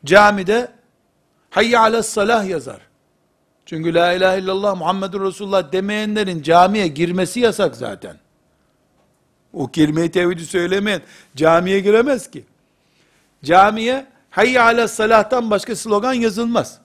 [0.04, 0.72] Camide
[1.50, 2.80] hayye ala salah yazar.
[3.66, 8.16] Çünkü la ilahe illallah Muhammedur Resulullah demeyenlerin camiye girmesi yasak zaten.
[9.52, 11.02] O kelimeyi tevhidi söylemeyen
[11.36, 12.44] camiye giremez ki.
[13.44, 16.80] Camiye hayye ala salahtan başka slogan yazılmaz.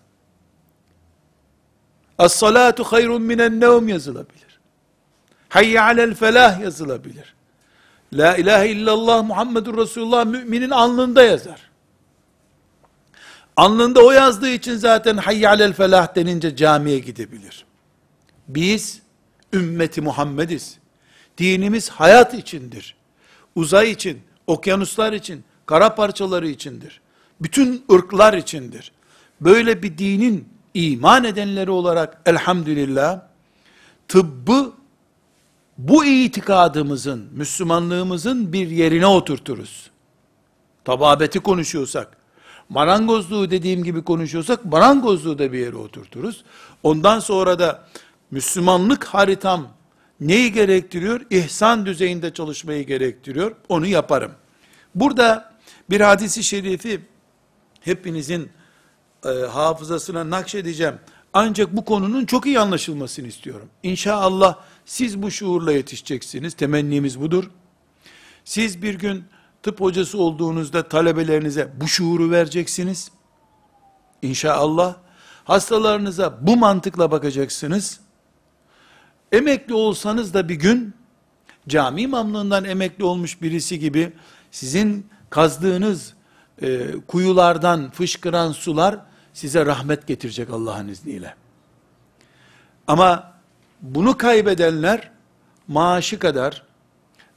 [2.18, 4.60] As-salatu hayrun minen nevm yazılabilir.
[5.50, 7.36] Hayye alel felah yazılabilir.
[8.15, 11.62] La ilahe illallah Muhammedur Resulullah müminin alnında yazar.
[13.56, 17.65] Alnında o yazdığı için zaten hayye alel felah denince camiye gidebilir.
[18.47, 19.01] Biz
[19.54, 20.78] ümmeti Muhammediz.
[21.38, 22.95] Dinimiz hayat içindir.
[23.56, 27.01] Uzay için, okyanuslar için, kara parçaları içindir.
[27.41, 28.91] Bütün ırklar içindir.
[29.41, 33.21] Böyle bir dinin iman edenleri olarak elhamdülillah
[34.08, 34.73] tıbbı
[35.78, 39.90] bu itikadımızın, Müslümanlığımızın bir yerine oturturuz.
[40.86, 42.18] Tababeti konuşuyorsak,
[42.70, 46.44] marangozluğu dediğim gibi konuşuyorsak, marangozluğu da bir yere oturturuz.
[46.84, 47.88] Ondan sonra da
[48.32, 49.68] Müslümanlık haritam
[50.20, 51.22] neyi gerektiriyor?
[51.30, 53.56] İhsan düzeyinde çalışmayı gerektiriyor.
[53.70, 54.32] Onu yaparım.
[54.96, 55.54] Burada
[55.90, 57.02] bir hadisi şerifi
[57.82, 58.50] hepinizin
[59.26, 60.96] e, hafızasına nakşedeceğim.
[61.34, 63.70] Ancak bu konunun çok iyi anlaşılmasını istiyorum.
[63.84, 66.54] İnşallah siz bu şuurla yetişeceksiniz.
[66.54, 67.52] Temennimiz budur.
[68.45, 69.24] Siz bir gün
[69.63, 73.12] tıp hocası olduğunuzda talebelerinize bu şuuru vereceksiniz.
[74.21, 74.95] İnşallah
[75.43, 78.00] hastalarınıza bu mantıkla bakacaksınız.
[79.32, 80.93] Emekli olsanız da bir gün
[81.67, 84.13] cami imamlığından emekli olmuş birisi gibi
[84.52, 86.13] sizin kazdığınız
[86.62, 89.00] e, kuyulardan fışkıran sular
[89.34, 91.36] size rahmet getirecek Allah'ın izniyle.
[92.88, 93.35] Ama
[93.86, 95.12] bunu kaybedenler
[95.67, 96.63] maaşı kadar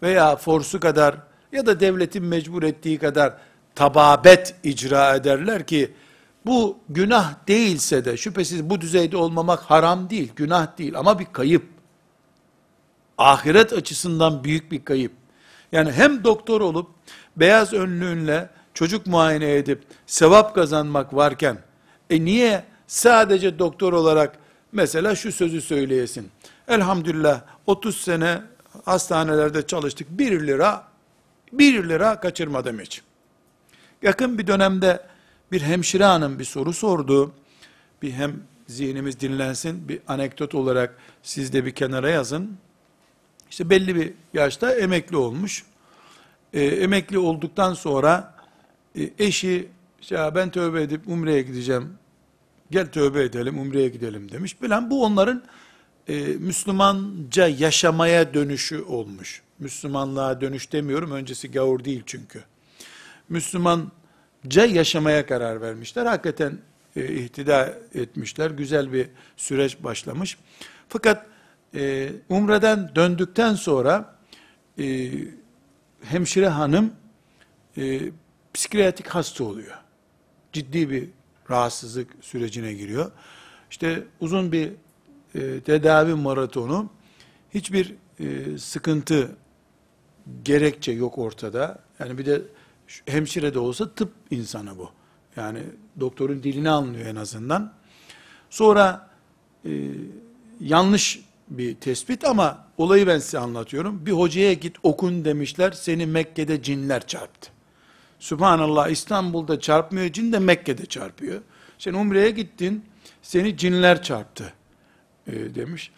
[0.02, 1.16] veya forsu kadar
[1.52, 3.34] ya da devletin mecbur ettiği kadar
[3.74, 5.92] tababet icra ederler ki
[6.46, 11.66] bu günah değilse de şüphesiz bu düzeyde olmamak haram değil, günah değil ama bir kayıp.
[13.18, 15.12] Ahiret açısından büyük bir kayıp.
[15.72, 16.90] Yani hem doktor olup
[17.36, 21.58] beyaz önlüğünle çocuk muayene edip sevap kazanmak varken
[22.10, 24.38] e niye sadece doktor olarak
[24.72, 26.30] mesela şu sözü söyleyesin.
[26.68, 28.42] Elhamdülillah 30 sene
[28.84, 30.08] hastanelerde çalıştık.
[30.10, 30.88] 1 lira
[31.52, 33.02] 1 lira kaçırmadım hiç.
[34.02, 35.06] Yakın bir dönemde
[35.52, 37.32] bir hemşire hanım bir soru sordu.
[38.02, 42.56] Bir hem zihnimiz dinlensin, bir anekdot olarak siz de bir kenara yazın.
[43.50, 45.64] İşte belli bir yaşta emekli olmuş.
[46.52, 48.34] E, emekli olduktan sonra
[48.98, 49.68] e, eşi
[50.10, 51.94] ya ben tövbe edip umreye gideceğim.
[52.70, 54.62] Gel tövbe edelim, umreye gidelim demiş.
[54.62, 55.42] Bilen bu onların
[56.08, 59.42] e, Müslümanca yaşamaya dönüşü olmuş.
[59.58, 61.10] Müslümanlığa dönüş demiyorum.
[61.10, 62.42] Öncesi gavur değil çünkü.
[63.28, 66.06] Müslümanca yaşamaya karar vermişler.
[66.06, 66.58] Hakikaten
[66.96, 68.50] e, ihtida etmişler.
[68.50, 70.38] Güzel bir süreç başlamış.
[70.88, 71.26] Fakat
[71.74, 74.18] e, umreden döndükten sonra
[74.78, 75.10] e,
[76.02, 76.92] hemşire hanım
[77.76, 78.00] e,
[78.54, 79.78] psikiyatrik hasta oluyor.
[80.52, 81.08] Ciddi bir
[81.50, 83.10] rahatsızlık sürecine giriyor.
[83.70, 84.72] İşte uzun bir
[85.34, 86.90] e, tedavi maratonu,
[87.54, 89.36] hiçbir e, sıkıntı,
[90.44, 91.78] gerekçe yok ortada.
[91.98, 92.42] Yani bir de
[93.06, 94.90] hemşire de olsa tıp insanı bu.
[95.36, 95.58] Yani
[96.00, 97.72] doktorun dilini anlıyor en azından.
[98.50, 99.10] Sonra
[99.64, 99.70] e,
[100.60, 104.06] yanlış bir tespit ama olayı ben size anlatıyorum.
[104.06, 107.50] Bir hocaya git okun demişler, seni Mekke'de cinler çarptı.
[108.18, 111.42] Subhanallah İstanbul'da çarpmıyor, cin de Mekke'de çarpıyor.
[111.78, 112.84] Sen Umre'ye gittin,
[113.22, 114.52] seni cinler çarptı
[115.28, 115.90] e, demiş.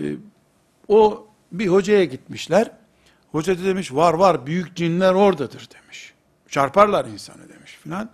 [0.00, 0.04] E,
[0.88, 2.70] o bir hocaya gitmişler.
[3.32, 6.14] Hoca da demiş var var büyük cinler oradadır demiş.
[6.48, 8.10] Çarparlar insanı demiş filan.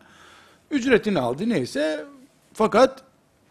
[0.70, 2.04] Ücretini aldı neyse
[2.52, 3.02] fakat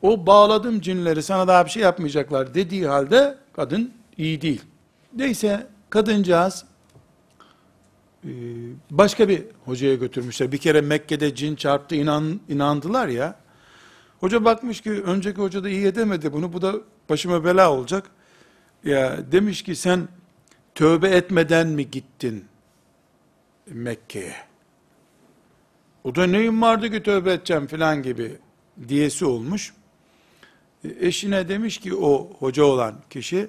[0.01, 4.61] O bağladım cinleri sana daha bir şey yapmayacaklar dediği halde kadın iyi değil.
[5.13, 6.65] Neyse kadıncağız
[8.23, 8.31] e,
[8.91, 10.51] başka bir hocaya götürmüşler.
[10.51, 13.35] Bir kere Mekke'de cin çarptı inan, inandılar ya.
[14.19, 16.53] Hoca bakmış ki önceki hoca da iyi edemedi bunu.
[16.53, 16.73] Bu da
[17.09, 18.11] başıma bela olacak.
[18.83, 20.07] Ya demiş ki sen
[20.75, 22.45] tövbe etmeden mi gittin
[23.67, 24.35] Mekke'ye?
[26.03, 28.37] O da neyim vardı ki tövbe edeceğim filan gibi
[28.87, 29.73] diyesi olmuş.
[30.83, 33.47] E, Eşine demiş ki o hoca olan kişi,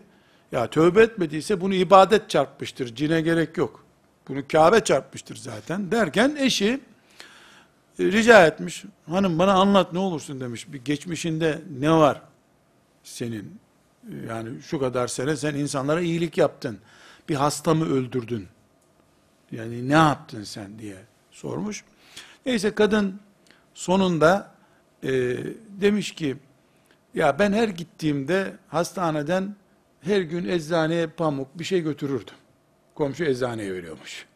[0.52, 3.84] ya tövbe etmediyse bunu ibadet çarpmıştır, cine gerek yok.
[4.28, 6.80] Bunu Kabe çarpmıştır zaten derken eşi
[7.98, 8.84] e, rica etmiş.
[9.08, 10.72] Hanım bana anlat ne olursun demiş.
[10.72, 12.22] Bir geçmişinde ne var
[13.06, 13.58] senin?
[14.28, 16.78] Yani şu kadar sene sen insanlara iyilik yaptın.
[17.28, 18.48] Bir hasta mı öldürdün?
[19.52, 20.96] Yani ne yaptın sen diye
[21.30, 21.84] sormuş.
[22.46, 23.20] Neyse kadın
[23.74, 24.54] sonunda
[25.02, 25.36] e,
[25.68, 26.36] demiş ki
[27.14, 29.56] ya ben her gittiğimde hastaneden
[30.00, 32.34] her gün eczaneye pamuk bir şey götürürdüm.
[32.94, 34.26] Komşu eczaneye veriyormuş.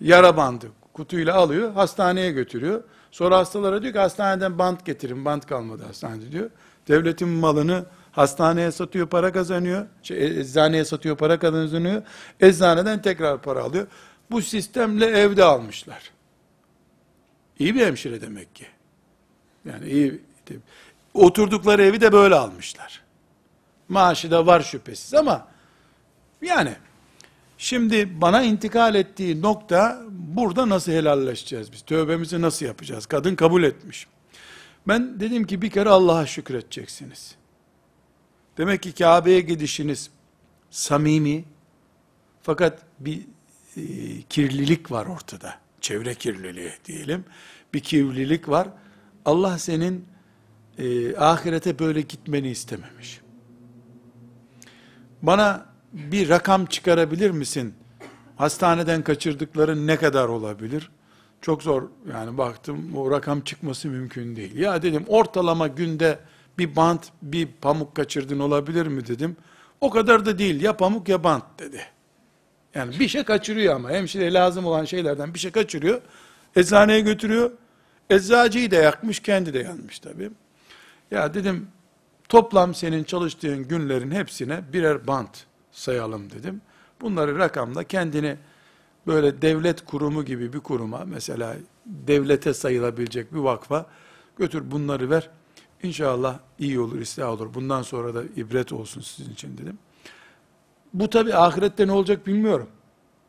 [0.00, 2.82] Yara bandı kutuyla alıyor, hastaneye götürüyor.
[3.10, 6.50] Sonra hastalara diyor ki hastaneden bant getirin, bant kalmadı hastanede diyor.
[6.88, 9.86] Devletin malını hastaneye satıyor, para kazanıyor.
[10.02, 12.02] Şey, eczaneye satıyor, para kazanıyor.
[12.40, 13.86] Eczaneden tekrar para alıyor.
[14.30, 16.10] Bu sistemle evde almışlar.
[17.58, 18.66] İyi bir hemşire demek ki.
[19.64, 20.20] Yani iyi.
[21.14, 23.02] Oturdukları evi de böyle almışlar.
[23.88, 25.46] Maaşı da var şüphesiz ama
[26.42, 26.74] yani
[27.62, 31.82] Şimdi bana intikal ettiği nokta burada nasıl helalleşeceğiz biz?
[31.82, 33.06] Tövbemizi nasıl yapacağız?
[33.06, 34.06] Kadın kabul etmiş.
[34.88, 37.34] Ben dedim ki bir kere Allah'a şükredeceksiniz.
[38.58, 40.10] Demek ki Kabe'ye gidişiniz
[40.70, 41.44] samimi
[42.42, 43.26] fakat bir
[43.76, 43.82] e,
[44.22, 45.54] kirlilik var ortada.
[45.80, 47.24] Çevre kirliliği diyelim.
[47.74, 48.68] Bir kirlilik var.
[49.24, 50.06] Allah senin
[50.78, 53.20] e, ahirete böyle gitmeni istememiş.
[55.22, 57.74] Bana bir rakam çıkarabilir misin?
[58.36, 60.90] Hastaneden kaçırdıkların ne kadar olabilir?
[61.42, 61.82] Çok zor
[62.12, 64.56] yani baktım o rakam çıkması mümkün değil.
[64.56, 66.18] Ya dedim ortalama günde
[66.58, 69.36] bir bant bir pamuk kaçırdın olabilir mi dedim.
[69.80, 71.80] O kadar da değil ya pamuk ya bant dedi.
[72.74, 76.00] Yani bir şey kaçırıyor ama hemşire lazım olan şeylerden bir şey kaçırıyor.
[76.56, 77.50] Eczaneye götürüyor.
[78.10, 80.30] Eczacıyı da yakmış kendi de yanmış tabii.
[81.10, 81.68] Ya dedim
[82.28, 86.60] toplam senin çalıştığın günlerin hepsine birer bant sayalım dedim.
[87.00, 88.36] Bunları rakamla kendini
[89.06, 93.86] böyle devlet kurumu gibi bir kuruma mesela devlete sayılabilecek bir vakfa
[94.36, 95.30] götür bunları ver.
[95.82, 97.54] İnşallah iyi olur, ıslah olur.
[97.54, 99.78] Bundan sonra da ibret olsun sizin için dedim.
[100.94, 102.68] Bu tabi ahirette ne olacak bilmiyorum.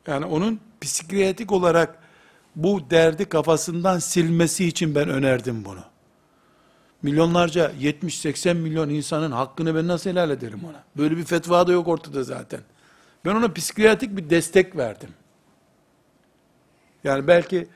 [0.08, 2.00] Yani onun psikiyatrik olarak
[2.56, 5.84] bu derdi kafasından silmesi için ben önerdim bunu.
[7.02, 10.84] Milyonlarca 70-80 milyon insanın hakkını ben nasıl helal ederim ona?
[10.98, 12.60] Böyle bir fetva da yok ortada zaten.
[13.26, 15.10] Ben ona psikiyatrik bir destek verdim.
[17.04, 17.68] Yani belki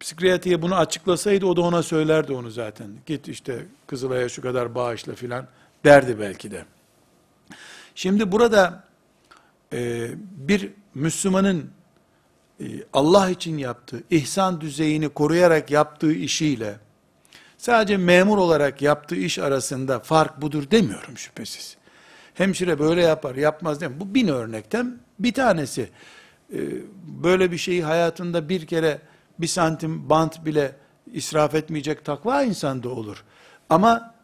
[0.00, 2.88] psikiyatriye bunu açıklasaydı o da ona söylerdi onu zaten.
[3.06, 5.46] Git işte Kızılay'a şu kadar bağışla filan
[5.84, 6.64] derdi belki de.
[7.94, 8.84] Şimdi burada
[9.72, 11.70] e, bir Müslümanın
[12.60, 16.76] e, Allah için yaptığı, ihsan düzeyini koruyarak yaptığı işiyle,
[17.58, 21.76] sadece memur olarak yaptığı iş arasında fark budur demiyorum şüphesiz.
[22.34, 24.08] Hemşire böyle yapar, yapmaz demiyorum.
[24.08, 25.90] Bu bin örnekten bir tanesi.
[26.54, 26.58] Ee,
[27.22, 29.00] böyle bir şeyi hayatında bir kere
[29.38, 30.76] bir santim bant bile
[31.12, 33.24] israf etmeyecek takva insanda olur.
[33.70, 34.14] Ama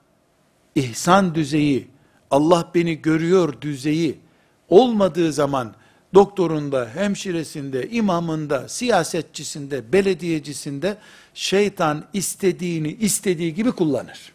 [0.74, 1.88] ihsan düzeyi,
[2.30, 4.18] Allah beni görüyor düzeyi
[4.68, 5.74] olmadığı zaman
[6.14, 10.98] doktorunda, hemşiresinde, imamında, siyasetçisinde, belediyecisinde
[11.34, 14.32] şeytan istediğini istediği gibi kullanır.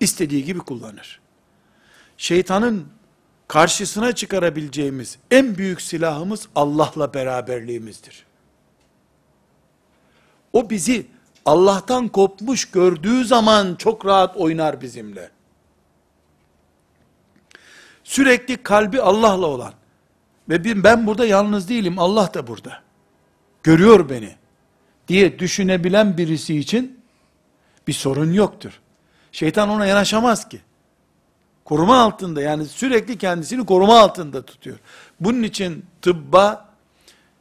[0.00, 1.20] İstediği gibi kullanır.
[2.16, 2.86] Şeytanın
[3.48, 8.26] karşısına çıkarabileceğimiz en büyük silahımız Allah'la beraberliğimizdir.
[10.52, 11.06] O bizi
[11.44, 15.30] Allah'tan kopmuş gördüğü zaman çok rahat oynar bizimle.
[18.04, 19.72] Sürekli kalbi Allah'la olan
[20.48, 22.82] ve ben burada yalnız değilim Allah da burada.
[23.62, 24.36] Görüyor beni
[25.08, 27.00] diye düşünebilen birisi için
[27.86, 28.80] bir sorun yoktur.
[29.32, 30.60] Şeytan ona yanaşamaz ki.
[31.64, 34.78] Koruma altında yani sürekli kendisini koruma altında tutuyor.
[35.20, 36.68] Bunun için tıbba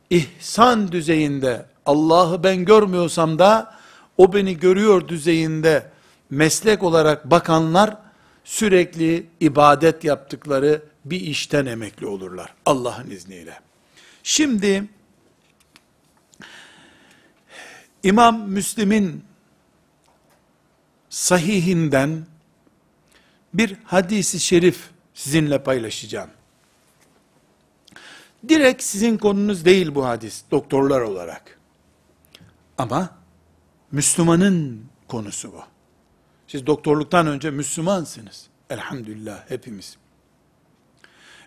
[0.10, 3.76] ihsan düzeyinde Allah'ı ben görmüyorsam da
[4.18, 5.92] o beni görüyor düzeyinde
[6.30, 7.98] meslek olarak bakanlar
[8.44, 13.60] sürekli ibadet yaptıkları bir işten emekli olurlar Allah'ın izniyle.
[14.24, 14.84] Şimdi
[18.04, 19.24] İmam Müslim'in
[21.10, 22.26] sahihinden
[23.54, 26.30] bir hadisi şerif sizinle paylaşacağım.
[28.50, 31.60] Direkt sizin konunuz değil bu hadis doktorlar olarak.
[32.78, 33.10] Ama
[33.92, 35.64] Müslümanın konusu bu.
[36.48, 38.48] Siz doktorluktan önce Müslümansınız.
[38.70, 39.98] Elhamdülillah hepimiz.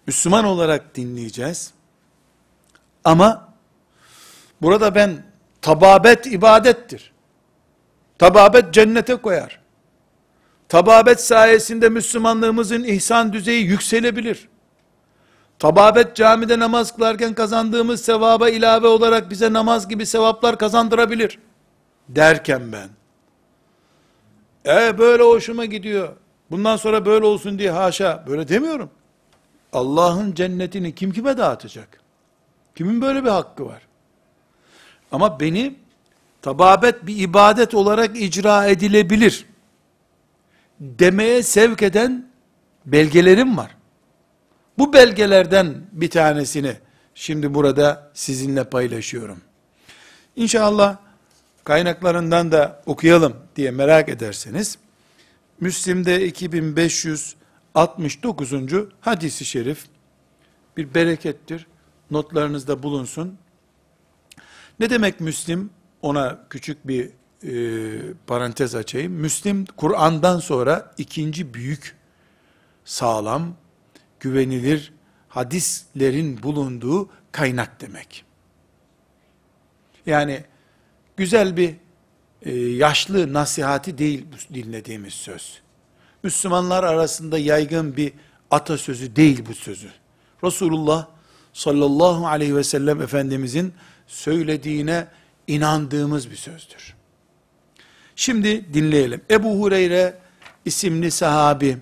[0.07, 1.73] Müslüman olarak dinleyeceğiz.
[3.05, 3.55] Ama
[4.63, 5.27] burada ben
[5.63, 7.13] tababet ibadettir.
[8.19, 9.61] Tababet cennete koyar.
[10.69, 14.49] Tababet sayesinde Müslümanlığımızın ihsan düzeyi yükselebilir.
[15.59, 21.39] Tababet camide namaz kılarken kazandığımız sevaba ilave olarak bize namaz gibi sevaplar kazandırabilir.
[22.09, 22.89] Derken ben,
[24.67, 26.09] e böyle hoşuma gidiyor.
[26.51, 28.25] Bundan sonra böyle olsun diye haşa.
[28.27, 28.91] Böyle demiyorum.
[29.73, 32.01] Allah'ın cennetini kim kime dağıtacak?
[32.75, 33.83] Kimin böyle bir hakkı var?
[35.13, 35.75] Ama beni
[36.43, 39.47] tababet bir ibadet olarak icra edilebilir
[40.81, 42.29] demeye sevk eden
[42.87, 43.77] belgelerim var.
[44.79, 46.73] Bu belgelerden bir tanesini
[47.15, 49.41] şimdi burada sizinle paylaşıyorum.
[50.37, 50.97] İnşallah
[51.65, 54.79] kaynaklarından da okuyalım diye merak ederseniz,
[55.61, 58.53] Müslim'de 2569.
[59.01, 59.87] hadisi şerif
[60.77, 61.67] bir berekettir.
[62.11, 63.39] Notlarınızda bulunsun.
[64.81, 65.71] Ne demek Müslim?
[66.03, 67.11] Ona küçük bir
[67.47, 67.53] e,
[68.27, 69.13] parantez açayım.
[69.13, 71.97] Müslim Kur'an'dan sonra ikinci büyük
[72.85, 73.57] sağlam,
[74.21, 74.93] güvenilir
[75.29, 78.25] hadislerin bulunduğu kaynak demek.
[80.07, 80.45] Yani
[81.17, 81.75] güzel bir
[82.43, 85.61] e, yaşlı nasihati değil dinlediğimiz söz.
[86.23, 88.13] Müslümanlar arasında yaygın bir
[88.51, 89.89] atasözü değil bu sözü.
[90.45, 91.07] Resulullah
[91.53, 93.75] sallallahu aleyhi ve sellem Efendimizin
[94.07, 95.07] söylediğine
[95.47, 96.96] inandığımız bir sözdür.
[98.17, 99.21] Şimdi dinleyelim.
[99.31, 100.19] Ebu Hureyre
[100.65, 101.79] isimli sahabi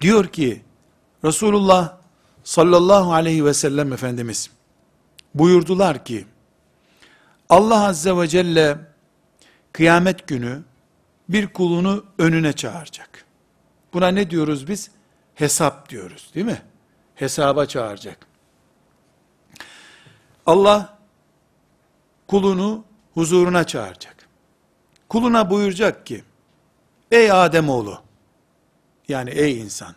[0.00, 0.62] diyor ki
[1.24, 1.96] Resulullah
[2.44, 4.50] sallallahu aleyhi ve sellem Efendimiz
[5.34, 6.26] buyurdular ki
[7.48, 8.78] Allah azze ve celle
[9.72, 10.62] kıyamet günü
[11.28, 13.24] bir kulunu önüne çağıracak.
[13.92, 14.90] Buna ne diyoruz biz?
[15.34, 16.62] Hesap diyoruz değil mi?
[17.14, 18.26] Hesaba çağıracak.
[20.46, 20.98] Allah
[22.26, 24.17] kulunu huzuruna çağıracak.
[25.08, 26.24] Kuluna buyuracak ki,
[27.10, 28.02] ey Ademoğlu,
[29.08, 29.94] yani ey insan,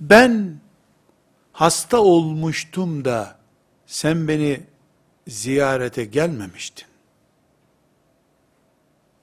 [0.00, 0.60] ben
[1.52, 3.38] hasta olmuştum da
[3.86, 4.66] sen beni
[5.28, 6.86] ziyarete gelmemiştin.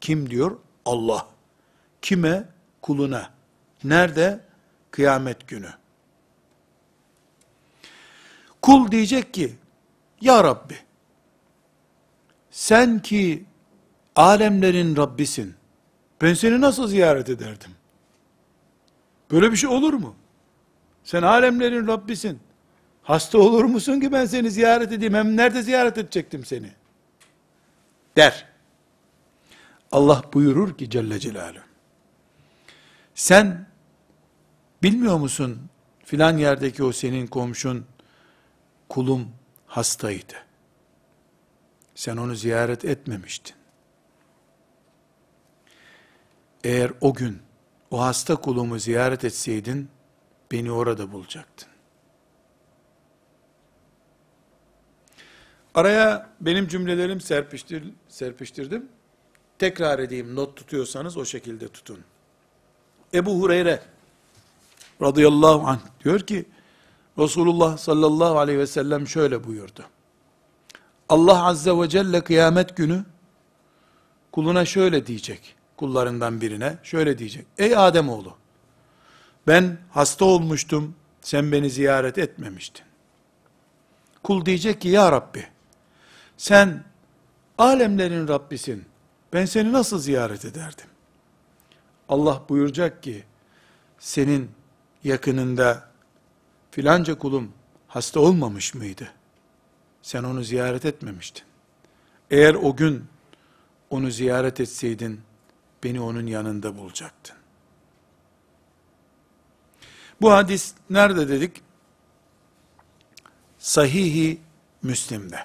[0.02, 0.58] Kim diyor?
[0.86, 1.28] Allah.
[2.02, 2.44] Kime?
[2.82, 3.30] Kuluna.
[3.84, 4.40] Nerede?
[4.92, 5.74] Kıyamet günü.
[8.62, 9.56] Kul diyecek ki,
[10.22, 10.78] Ya Rabbi,
[12.52, 13.46] sen ki
[14.18, 15.56] alemlerin Rabbisin,
[16.22, 17.72] ben seni nasıl ziyaret ederdim?
[19.32, 20.16] Böyle bir şey olur mu?
[21.04, 22.40] Sen alemlerin Rabbisin.
[23.04, 25.14] Hasta olur musun ki ben seni ziyaret edeyim?
[25.14, 26.72] Hem nerede ziyaret edecektim seni?
[28.18, 28.46] Der.
[29.92, 31.64] Allah buyurur ki Celle Celaluhu.
[33.16, 33.68] Sen
[34.84, 35.62] bilmiyor musun
[36.06, 37.86] filan yerdeki o senin komşun
[38.90, 39.28] kulum
[39.68, 40.34] hastaydı.
[41.96, 43.57] Sen onu ziyaret etmemiştin.
[46.68, 47.40] Eğer o gün
[47.92, 49.90] o hasta kulumu ziyaret etseydin,
[50.52, 51.68] beni orada bulacaktın.
[55.76, 58.86] Araya benim cümlelerimi serpiştir, serpiştirdim.
[59.60, 62.00] Tekrar edeyim, not tutuyorsanız o şekilde tutun.
[63.14, 63.82] Ebu Hureyre
[65.02, 66.46] radıyallahu anh diyor ki,
[67.18, 69.86] Resulullah sallallahu aleyhi ve sellem şöyle buyurdu.
[71.10, 73.06] Allah azze ve celle kıyamet günü
[74.32, 77.46] kuluna şöyle diyecek kullarından birine şöyle diyecek.
[77.58, 78.36] Ey Ademoğlu
[79.48, 82.86] ben hasta olmuştum sen beni ziyaret etmemiştin.
[84.24, 85.48] Kul diyecek ki ya Rabbi
[86.38, 86.84] sen
[87.58, 88.86] alemlerin Rabbisin
[89.34, 90.88] ben seni nasıl ziyaret ederdim?
[92.10, 93.24] Allah buyuracak ki
[94.00, 94.52] senin
[95.04, 95.90] yakınında
[96.72, 97.52] filanca kulum
[97.88, 99.10] hasta olmamış mıydı?
[100.02, 101.44] Sen onu ziyaret etmemiştin.
[102.32, 103.06] Eğer o gün
[103.90, 105.22] onu ziyaret etseydin,
[105.84, 107.36] beni onun yanında bulacaktın.
[110.22, 111.62] Bu hadis nerede dedik?
[113.58, 114.40] Sahihi
[114.84, 115.40] Müslim'de.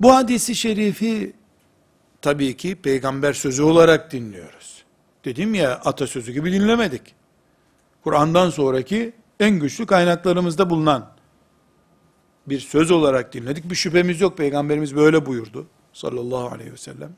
[0.00, 1.32] Bu hadisi şerifi
[2.22, 4.84] tabii ki peygamber sözü olarak dinliyoruz.
[5.24, 7.14] Dedim ya atasözü gibi dinlemedik.
[8.04, 11.12] Kur'an'dan sonraki en güçlü kaynaklarımızda bulunan
[12.46, 13.70] bir söz olarak dinledik.
[13.70, 15.66] Bir şüphemiz yok peygamberimiz böyle buyurdu
[15.98, 17.16] sallallahu aleyhi ve sellem.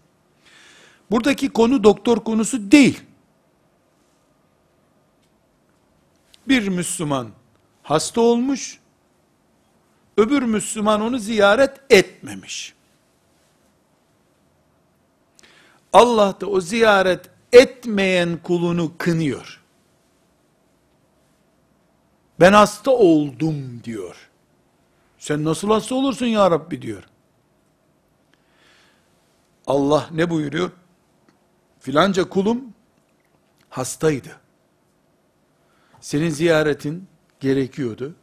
[1.10, 3.02] Buradaki konu doktor konusu değil.
[6.48, 7.28] Bir Müslüman
[7.82, 8.80] hasta olmuş,
[10.16, 12.74] öbür Müslüman onu ziyaret etmemiş.
[15.92, 19.60] Allah da o ziyaret etmeyen kulunu kınıyor.
[22.40, 24.30] Ben hasta oldum diyor.
[25.18, 27.09] Sen nasıl hasta olursun ya Rabbi diyor.
[29.70, 30.70] Allah ne buyuruyor?
[31.80, 32.74] Filanca kulum
[33.68, 34.40] hastaydı.
[36.00, 37.08] Senin ziyaretin
[37.40, 38.14] gerekiyordu.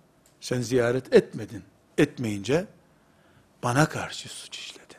[0.41, 1.63] Sen ziyaret etmedin.
[1.97, 2.65] Etmeyince
[3.63, 4.97] bana karşı suç işledin.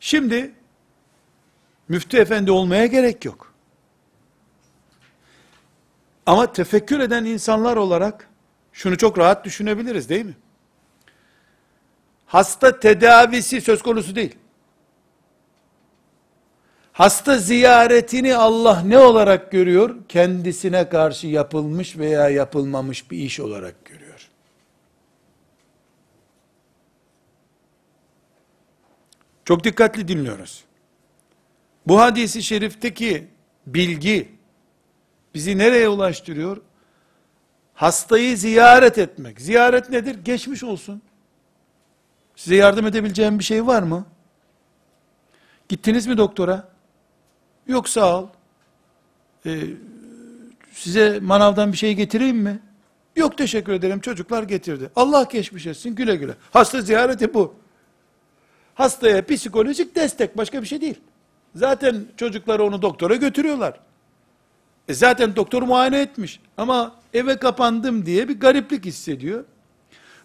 [0.00, 0.54] Şimdi
[1.88, 3.54] müftü efendi olmaya gerek yok.
[6.26, 8.28] Ama tefekkür eden insanlar olarak
[8.72, 10.36] şunu çok rahat düşünebiliriz değil mi?
[12.28, 14.36] Hasta tedavisi söz konusu değil.
[16.92, 19.96] Hasta ziyaretini Allah ne olarak görüyor?
[20.08, 24.28] Kendisine karşı yapılmış veya yapılmamış bir iş olarak görüyor.
[29.44, 30.64] Çok dikkatli dinliyoruz.
[31.86, 33.28] Bu hadisi şerifteki
[33.66, 34.28] bilgi
[35.34, 36.56] bizi nereye ulaştırıyor?
[37.74, 39.40] Hastayı ziyaret etmek.
[39.40, 40.24] Ziyaret nedir?
[40.24, 41.02] Geçmiş olsun.
[42.38, 44.06] Size yardım edebileceğim bir şey var mı?
[45.68, 46.68] Gittiniz mi doktora?
[47.66, 48.28] Yok sağ ol.
[49.46, 49.60] Ee,
[50.72, 52.60] size manavdan bir şey getireyim mi?
[53.16, 54.90] Yok teşekkür ederim çocuklar getirdi.
[54.96, 56.34] Allah geçmiş etsin güle güle.
[56.52, 57.54] Hasta ziyareti bu.
[58.74, 61.00] Hastaya psikolojik destek başka bir şey değil.
[61.54, 63.80] Zaten çocukları onu doktora götürüyorlar.
[64.88, 66.40] E zaten doktor muayene etmiş.
[66.56, 69.44] Ama eve kapandım diye bir gariplik hissediyor.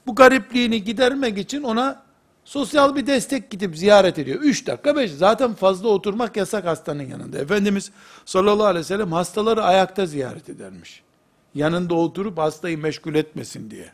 [0.07, 2.03] Bu garipliğini gidermek için ona
[2.46, 4.39] sosyal bir destek gidip ziyaret ediyor.
[4.41, 5.12] Üç dakika beş.
[5.12, 7.38] Zaten fazla oturmak yasak hastanın yanında.
[7.38, 7.91] Efendimiz
[8.26, 11.04] sallallahu aleyhi ve sellem hastaları ayakta ziyaret edermiş.
[11.56, 13.91] Yanında oturup hastayı meşgul etmesin diye.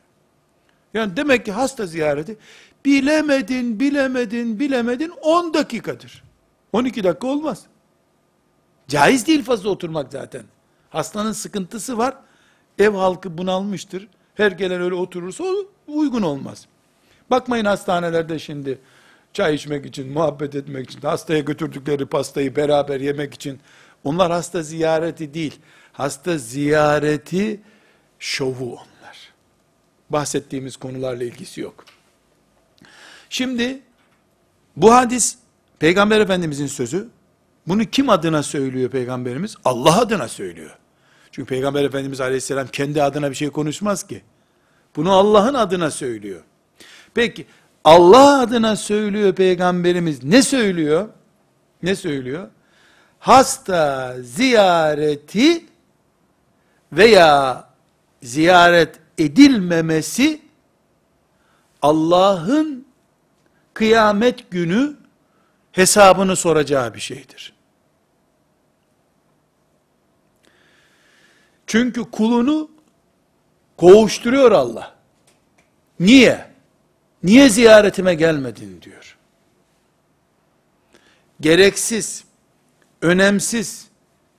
[0.93, 2.38] Yani demek ki hasta ziyareti
[2.86, 6.24] bilemedin, bilemedin, bilemedin 10 dakikadır.
[6.74, 7.66] 12 dakika olmaz.
[8.88, 10.43] Caiz değil fazla oturmak zaten.
[10.89, 12.16] Hastanın sıkıntısı var.
[12.78, 14.08] Ev halkı bunalmıştır.
[14.36, 15.43] Her gelen öyle oturursa
[15.88, 16.68] uygun olmaz.
[17.32, 18.80] Bakmayın hastanelerde şimdi
[19.34, 23.59] çay içmek için, muhabbet etmek için, hastaya götürdükleri pastayı beraber yemek için.
[24.03, 25.59] Onlar hasta ziyareti değil.
[25.93, 27.61] Hasta ziyareti
[28.19, 29.34] şovu onlar.
[30.09, 31.86] Bahsettiğimiz konularla ilgisi yok.
[33.30, 33.80] Şimdi
[34.75, 35.38] bu hadis
[35.80, 37.09] Peygamber Efendimizin sözü.
[37.67, 39.55] Bunu kim adına söylüyor Peygamberimiz?
[39.65, 40.77] Allah adına söylüyor.
[41.32, 44.21] Çünkü Peygamber Efendimiz Aleyhisselam kendi adına bir şey konuşmaz ki.
[44.95, 46.41] Bunu Allah'ın adına söylüyor.
[47.20, 47.45] Peki
[47.84, 50.24] Allah adına söylüyor Peygamberimiz.
[50.24, 51.09] Ne söylüyor?
[51.84, 52.49] Ne söylüyor?
[53.20, 55.65] Hasta ziyareti
[56.93, 57.63] veya
[58.24, 60.41] ziyaret edilmemesi
[61.82, 62.86] Allah'ın
[63.74, 64.97] kıyamet günü
[65.72, 67.53] hesabını soracağı bir şeydir.
[71.67, 72.72] Çünkü kulunu
[73.78, 74.95] kovuşturuyor Allah.
[75.99, 76.49] Niye?
[77.24, 79.17] Niye ziyaretime gelmedin diyor.
[81.41, 82.24] Gereksiz,
[83.01, 83.88] önemsiz,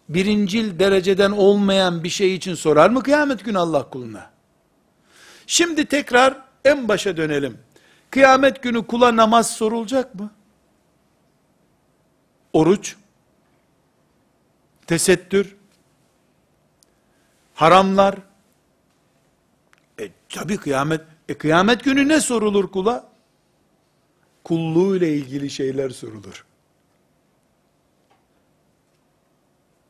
[0.08, 4.30] birincil dereceden olmayan bir şey için sorar mı kıyamet günü Allah kuluna?
[5.46, 7.58] Şimdi tekrar en başa dönelim.
[8.10, 10.30] Kıyamet günü kula namaz sorulacak mı?
[12.52, 12.96] Oruç,
[14.86, 15.56] tesettür,
[17.54, 18.18] haramlar,
[20.00, 21.00] e tabi kıyamet,
[21.30, 23.08] e kıyamet günü ne sorulur kula?
[24.44, 26.44] Kulluğu ile ilgili şeyler sorulur.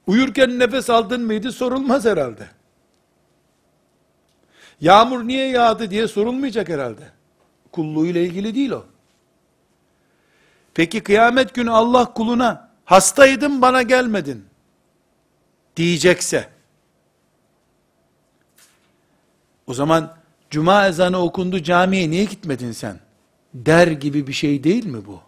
[0.06, 2.48] Uyurken nefes aldın mıydı sorulmaz herhalde.
[4.80, 7.10] Yağmur niye yağdı diye sorulmayacak herhalde.
[7.72, 8.86] Kulluğu ile ilgili değil o.
[10.74, 14.44] Peki kıyamet günü Allah kuluna hastaydım bana gelmedin
[15.76, 16.48] diyecekse
[19.66, 20.19] o zaman
[20.50, 23.00] cuma ezanı okundu camiye niye gitmedin sen?
[23.54, 25.20] Der gibi bir şey değil mi bu?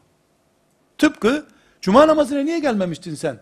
[0.99, 1.47] Tıpkı
[1.81, 3.39] cuma namazına niye gelmemiştin sen?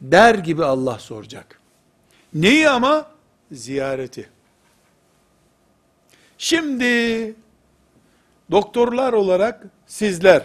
[0.00, 1.60] Der gibi Allah soracak.
[2.34, 3.06] Neyi ama?
[3.52, 4.28] Ziyareti.
[6.38, 7.34] Şimdi
[8.50, 10.42] doktorlar olarak sizler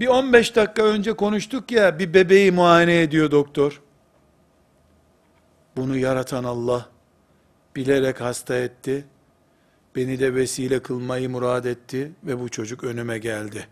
[0.00, 3.82] bir 15 dakika önce konuştuk ya bir bebeği muayene ediyor doktor.
[5.76, 6.88] Bunu yaratan Allah
[7.76, 9.04] bilerek hasta etti.
[9.96, 13.66] Beni de vesile kılmayı murad etti ve bu çocuk önüme geldi.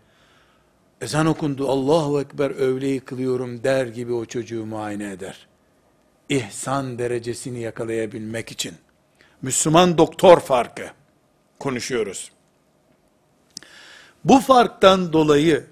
[1.01, 5.47] Ezan okundu, Allahu Ekber öğleyi kılıyorum der gibi o çocuğu muayene eder.
[6.29, 8.73] İhsan derecesini yakalayabilmek için.
[9.41, 10.91] Müslüman doktor farkı
[11.59, 12.31] konuşuyoruz.
[14.23, 15.65] Bu farktan dolayı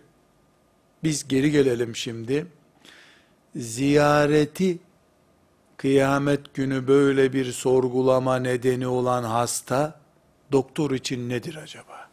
[1.03, 2.45] biz geri gelelim şimdi.
[3.55, 4.79] Ziyareti
[5.77, 10.00] kıyamet günü böyle bir sorgulama nedeni olan hasta
[10.51, 12.09] doktor için nedir acaba?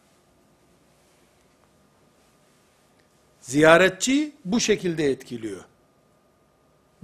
[3.41, 5.63] Ziyaretçi bu şekilde etkiliyor.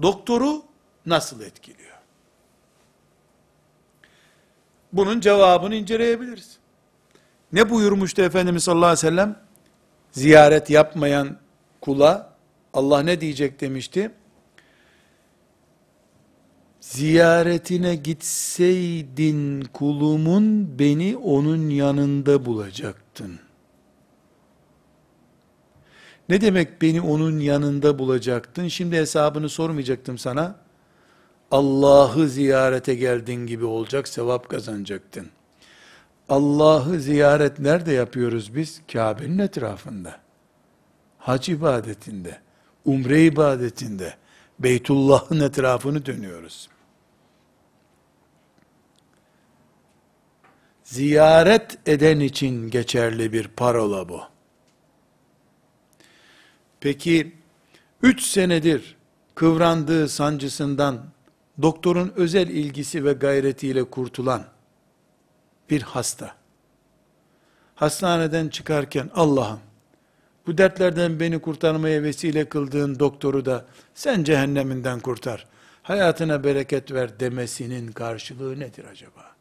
[0.01, 0.63] Doktoru
[1.05, 1.97] nasıl etkiliyor?
[4.93, 6.57] Bunun cevabını inceleyebiliriz.
[7.53, 9.39] Ne buyurmuştu Efendimiz sallallahu aleyhi ve sellem?
[10.11, 11.37] Ziyaret yapmayan
[11.81, 12.33] kula
[12.73, 14.11] Allah ne diyecek demişti?
[16.85, 23.39] Ziyaretine gitseydin kulumun beni onun yanında bulacaktın.
[26.29, 28.67] Ne demek beni onun yanında bulacaktın?
[28.67, 30.55] Şimdi hesabını sormayacaktım sana.
[31.51, 35.27] Allah'ı ziyarete geldin gibi olacak, sevap kazanacaktın.
[36.29, 38.81] Allah'ı ziyaret nerede yapıyoruz biz?
[38.93, 40.19] Kabe'nin etrafında.
[41.17, 42.39] Hac ibadetinde,
[42.85, 44.13] umre ibadetinde,
[44.59, 46.69] Beytullah'ın etrafını dönüyoruz.
[50.85, 54.21] Ziyaret eden için geçerli bir parola bu.
[56.79, 57.35] Peki,
[58.01, 58.95] üç senedir
[59.35, 61.05] kıvrandığı sancısından
[61.61, 64.45] doktorun özel ilgisi ve gayretiyle kurtulan
[65.69, 66.35] bir hasta.
[67.75, 69.59] Hastaneden çıkarken Allah'ım
[70.47, 75.47] bu dertlerden beni kurtarmaya vesile kıldığın doktoru da sen cehenneminden kurtar.
[75.83, 79.34] Hayatına bereket ver demesinin karşılığı nedir acaba?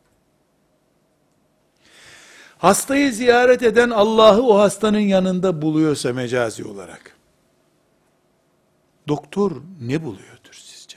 [2.65, 7.17] Hastayı ziyaret eden Allah'ı o hastanın yanında buluyorsa mecazi olarak.
[9.09, 10.97] Doktor ne buluyordur sizce?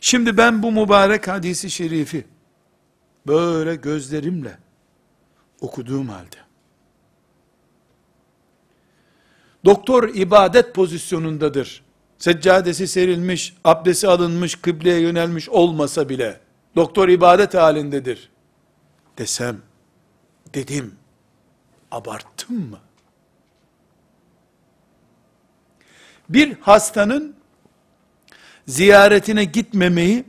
[0.00, 2.26] Şimdi ben bu mübarek hadisi şerifi
[3.26, 4.58] böyle gözlerimle
[5.60, 6.36] okuduğum halde
[9.64, 11.82] doktor ibadet pozisyonundadır.
[12.18, 18.30] Seccadesi serilmiş, abdesti alınmış, kıbleye yönelmiş olmasa bile doktor ibadet halindedir
[19.18, 19.62] desem,
[20.54, 20.94] dedim,
[21.90, 22.78] abarttım mı?
[26.28, 27.36] Bir hastanın
[28.66, 30.24] ziyaretine gitmemeyi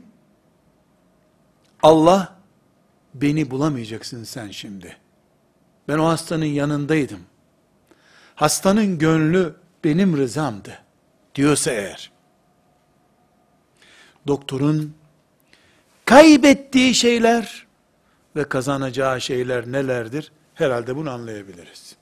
[1.82, 2.36] Allah
[3.14, 4.96] beni bulamayacaksın sen şimdi.
[5.88, 7.20] Ben o hastanın yanındaydım.
[8.34, 10.78] Hastanın gönlü benim rızamdı
[11.34, 12.12] diyorsa eğer.
[14.26, 14.94] Doktorun
[16.04, 17.66] kaybettiği şeyler
[18.36, 20.32] ve kazanacağı şeyler nelerdir?
[20.54, 21.96] Herhalde bunu anlayabiliriz.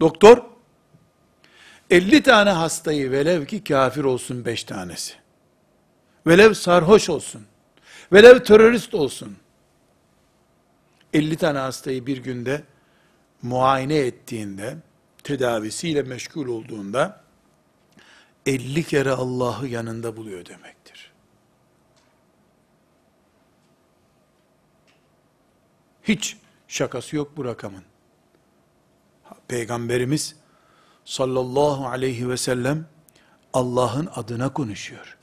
[0.00, 0.42] Doktor
[1.90, 5.14] 50 tane hastayı velev ki kafir olsun 5 tanesi.
[6.26, 7.46] Velev sarhoş olsun.
[8.12, 9.36] Velev terörist olsun.
[11.12, 12.62] 50 tane hastayı bir günde
[13.42, 14.76] muayene ettiğinde,
[15.24, 17.20] tedavisiyle meşgul olduğunda
[18.46, 20.81] 50 kere Allah'ı yanında buluyor demektir.
[26.02, 26.36] Hiç
[26.68, 27.84] şakası yok bu rakamın.
[29.48, 30.36] Peygamberimiz
[31.04, 32.86] sallallahu aleyhi ve sellem
[33.52, 35.18] Allah'ın adına konuşuyor.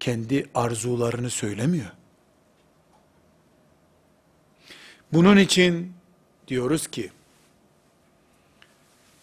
[0.00, 1.90] Kendi arzularını söylemiyor.
[5.12, 5.92] Bunun için
[6.48, 7.12] diyoruz ki,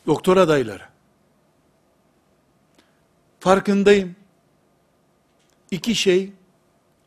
[0.08, 0.84] doktor adayları,
[3.40, 4.16] farkındayım,
[5.72, 6.32] iki şey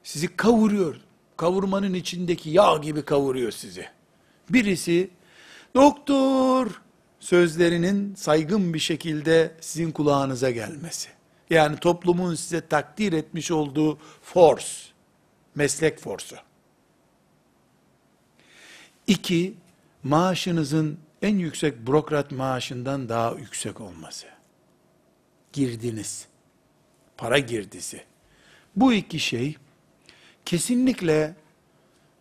[0.03, 1.08] sizi kavuruyor.
[1.39, 3.89] Kavurmanın içindeki yağ gibi kavuruyor sizi.
[4.51, 5.11] Birisi,
[5.74, 6.82] doktor
[7.20, 11.09] sözlerinin saygın bir şekilde sizin kulağınıza gelmesi.
[11.51, 14.66] Yani toplumun size takdir etmiş olduğu force,
[15.55, 16.36] meslek forsu.
[19.07, 19.55] İki,
[20.03, 24.26] maaşınızın en yüksek bürokrat maaşından daha yüksek olması.
[25.53, 26.26] Girdiniz.
[27.16, 28.05] Para girdisi.
[28.76, 29.57] Bu iki şey
[30.49, 31.35] kesinlikle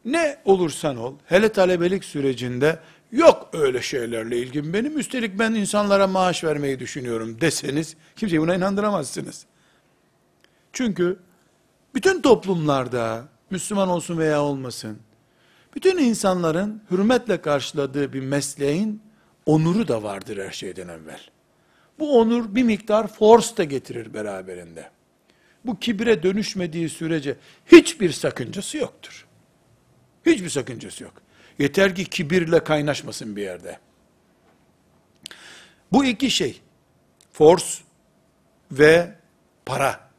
[0.06, 2.80] ne olursan ol, hele talebelik sürecinde
[3.12, 9.46] yok öyle şeylerle ilgim benim, üstelik ben insanlara maaş vermeyi düşünüyorum deseniz, kimseyi buna inandıramazsınız.
[10.74, 11.20] Çünkü
[11.96, 14.98] bütün toplumlarda, Müslüman olsun veya olmasın,
[15.76, 19.02] bütün insanların hürmetle karşıladığı bir mesleğin
[19.46, 21.22] onuru da vardır her şeyden evvel.
[22.00, 24.97] Bu onur bir miktar force da getirir beraberinde.
[25.68, 29.28] Bu kibre dönüşmediği sürece hiçbir sakıncası yoktur.
[30.26, 31.14] Hiçbir sakıncası yok.
[31.60, 33.80] Yeter ki kibirle kaynaşmasın bir yerde.
[35.92, 36.62] Bu iki şey,
[37.32, 37.66] force
[38.72, 39.16] ve
[39.66, 40.10] para.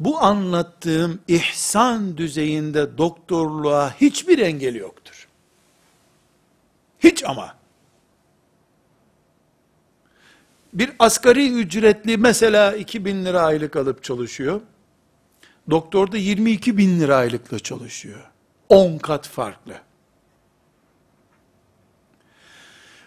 [0.00, 5.28] Bu anlattığım ihsan düzeyinde doktorluğa hiçbir engel yoktur.
[7.00, 7.61] Hiç ama.
[10.72, 14.60] Bir asgari ücretli mesela 2000 lira aylık alıp çalışıyor.
[15.70, 18.30] Doktor da 22 bin lira aylıkla çalışıyor.
[18.68, 19.74] 10 kat farklı.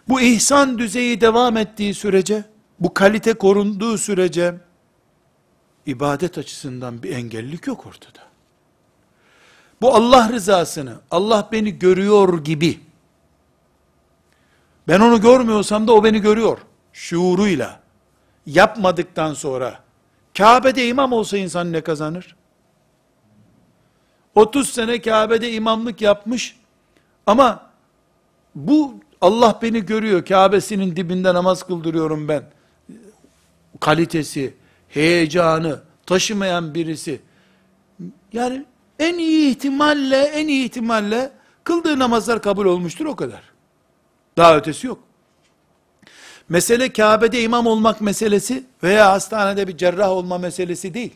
[0.07, 2.43] Bu ihsan düzeyi devam ettiği sürece,
[2.80, 4.55] bu kalite korunduğu sürece,
[5.86, 8.20] ibadet açısından bir engellik yok ortada.
[9.82, 12.80] Bu Allah rızasını, Allah beni görüyor gibi,
[14.88, 16.57] ben onu görmüyorsam da o beni görüyor,
[16.96, 17.80] şuuruyla,
[18.46, 19.80] yapmadıktan sonra,
[20.38, 22.36] Kabe'de imam olsa insan ne kazanır?
[24.36, 26.56] 30 sene Kabe'de imamlık yapmış,
[27.26, 27.70] ama
[28.56, 32.43] bu Allah beni görüyor, Kabe'sinin dibinde namaz kıldırıyorum ben,
[33.80, 34.54] kalitesi,
[34.89, 37.22] heyecanı taşımayan birisi,
[38.34, 38.66] yani
[39.00, 41.32] en iyi ihtimalle, en iyi ihtimalle
[41.64, 43.41] kıldığı namazlar kabul olmuştur o kadar.
[44.38, 45.05] Daha ötesi yok.
[46.50, 51.14] Mesele Kabe'de imam olmak meselesi veya hastanede bir cerrah olma meselesi değil.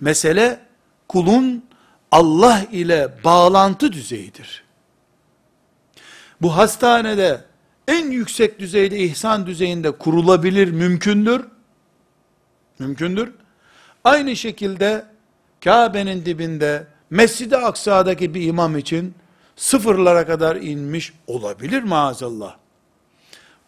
[0.00, 0.60] Mesele
[1.08, 1.64] kulun
[2.10, 4.64] Allah ile bağlantı düzeyidir.
[6.42, 7.44] Bu hastanede
[7.88, 11.44] en yüksek düzeyde ihsan düzeyinde kurulabilir, mümkündür.
[12.78, 13.32] Mümkündür.
[14.04, 15.06] Aynı şekilde
[15.64, 19.14] Kabe'nin dibinde Mescid-i Aksa'daki bir imam için
[19.56, 22.56] sıfırlara kadar inmiş olabilir maazallah.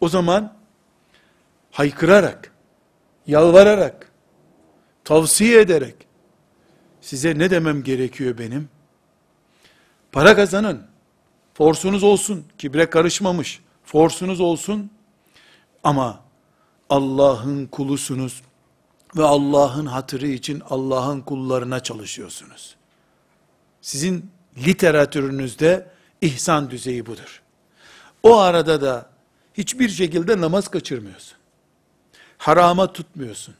[0.01, 0.53] O zaman
[1.71, 2.53] haykırarak,
[3.27, 4.11] yalvararak,
[5.03, 5.95] tavsiye ederek
[7.01, 8.69] size ne demem gerekiyor benim?
[10.11, 10.87] Para kazanın.
[11.53, 12.45] Forsunuz olsun.
[12.57, 13.61] Kibre karışmamış.
[13.83, 14.91] Forsunuz olsun.
[15.83, 16.19] Ama
[16.89, 18.41] Allah'ın kulusunuz
[19.17, 22.75] ve Allah'ın hatırı için Allah'ın kullarına çalışıyorsunuz.
[23.81, 25.87] Sizin literatürünüzde
[26.21, 27.41] ihsan düzeyi budur.
[28.23, 29.08] O arada da
[29.59, 31.37] hiçbir şekilde namaz kaçırmıyorsun.
[32.37, 33.55] Harama tutmuyorsun.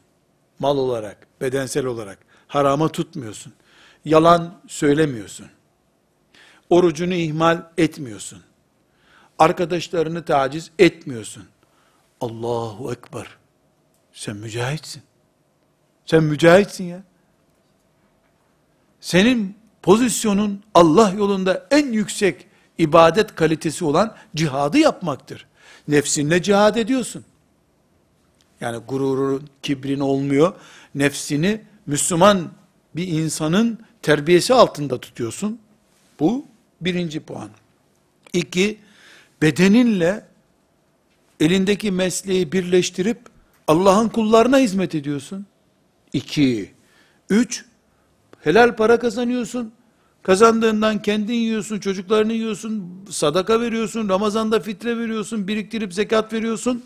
[0.60, 3.54] Mal olarak, bedensel olarak harama tutmuyorsun.
[4.06, 5.48] Yalan söylemiyorsun.
[6.70, 8.44] Orucunu ihmal etmiyorsun.
[9.40, 11.48] Arkadaşlarını taciz etmiyorsun.
[12.22, 13.28] Allahu Ekber.
[14.12, 15.04] Sen mücahitsin.
[16.06, 17.04] Sen mücahitsin ya.
[19.02, 22.48] Senin pozisyonun Allah yolunda en yüksek
[22.78, 25.49] ibadet kalitesi olan cihadı yapmaktır.
[25.90, 27.26] Nefsinle cihad ediyorsun.
[28.62, 30.54] Yani gururun, kibrin olmuyor.
[30.96, 32.52] Nefsini Müslüman
[32.96, 35.60] bir insanın terbiyesi altında tutuyorsun.
[36.20, 36.46] Bu
[36.82, 37.50] birinci puan.
[38.34, 38.80] İki,
[39.42, 40.26] bedeninle
[41.40, 43.20] elindeki mesleği birleştirip
[43.68, 45.46] Allah'ın kullarına hizmet ediyorsun.
[46.14, 46.74] İki.
[47.30, 47.66] Üç,
[48.42, 49.72] helal para kazanıyorsun.
[50.24, 56.84] Kazandığından kendin yiyorsun, çocuklarını yiyorsun, sadaka veriyorsun, Ramazan'da fitre veriyorsun, biriktirip zekat veriyorsun.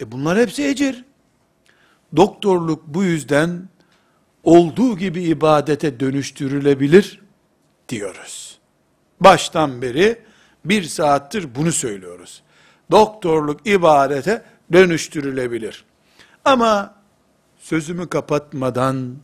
[0.00, 1.04] E bunlar hepsi ecir.
[2.16, 3.68] Doktorluk bu yüzden
[4.44, 7.20] olduğu gibi ibadete dönüştürülebilir
[7.88, 8.58] diyoruz.
[9.20, 10.22] Baştan beri
[10.64, 12.42] bir saattir bunu söylüyoruz.
[12.90, 15.84] Doktorluk ibadete dönüştürülebilir.
[16.44, 16.94] Ama
[17.58, 19.16] sözümü kapatmadan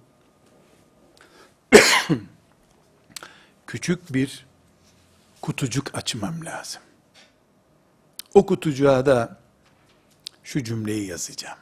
[3.77, 4.47] küçük bir
[5.41, 6.83] kutucuk açmam lazım.
[8.35, 9.41] O kutucuğa da
[10.45, 11.59] şu cümleyi yazacağım.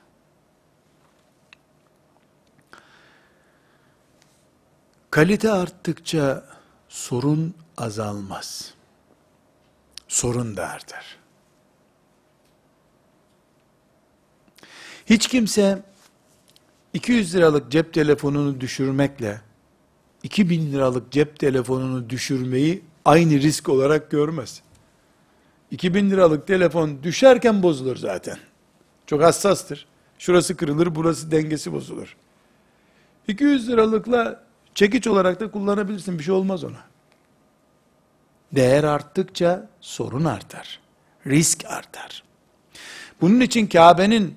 [5.11, 6.45] Kalite arttıkça
[6.89, 8.75] sorun azalmaz.
[10.09, 11.19] Sorun da artar.
[15.07, 15.83] Hiç kimse
[16.93, 19.41] 200 liralık cep telefonunu düşürmekle
[20.25, 24.63] 2000 liralık cep telefonunu düşürmeyi aynı risk olarak görmez.
[25.71, 28.39] 2000 liralık telefon düşerken bozulur zaten.
[29.07, 29.87] Çok hassastır.
[30.19, 32.17] Şurası kırılır, burası dengesi bozulur.
[33.29, 34.45] 200 liralıkla
[34.75, 36.81] çekiç olarak da kullanabilirsin, bir şey olmaz ona.
[38.53, 40.81] Değer arttıkça sorun artar.
[41.27, 42.23] Risk artar.
[43.21, 44.35] Bunun için Kabe'nin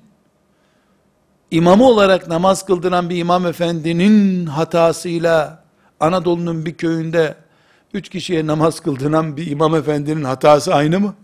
[1.52, 5.67] imamı olarak namaz kıldıran bir imam efendinin hatasıyla
[6.00, 7.36] Anadolu'nun bir köyünde
[7.94, 11.16] üç kişiye namaz kıldıran bir imam efendinin hatası aynı mı?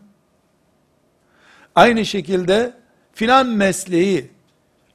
[1.76, 2.74] Aynı şekilde
[3.13, 4.32] filan mesleği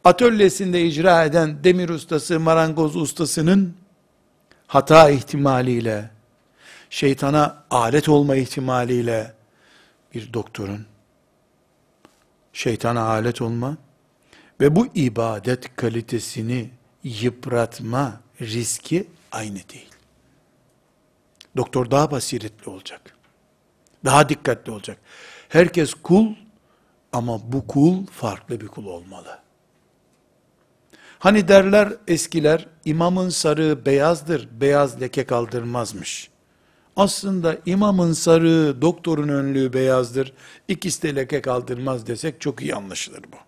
[0.05, 3.75] atölyesinde icra eden demir ustası, marangoz ustasının
[4.67, 6.11] hata ihtimaliyle
[6.91, 9.33] şeytana alet olma ihtimaliyle
[10.15, 10.87] bir doktorun
[12.53, 13.77] şeytana alet olma
[14.61, 16.71] ve bu ibadet kalitesini
[17.05, 19.91] yıpratma riski aynı değil.
[21.57, 23.17] Doktor daha basiretli olacak.
[24.05, 24.99] Daha dikkatli olacak.
[25.49, 26.35] Herkes kul
[27.13, 29.39] ama bu kul farklı bir kul olmalı.
[31.19, 36.31] Hani derler eskiler, imamın sarığı beyazdır, beyaz leke kaldırmazmış.
[36.97, 40.33] Aslında imamın sarığı, doktorun önlüğü beyazdır,
[40.69, 43.48] ikisi de leke kaldırmaz desek çok iyi anlaşılır bu.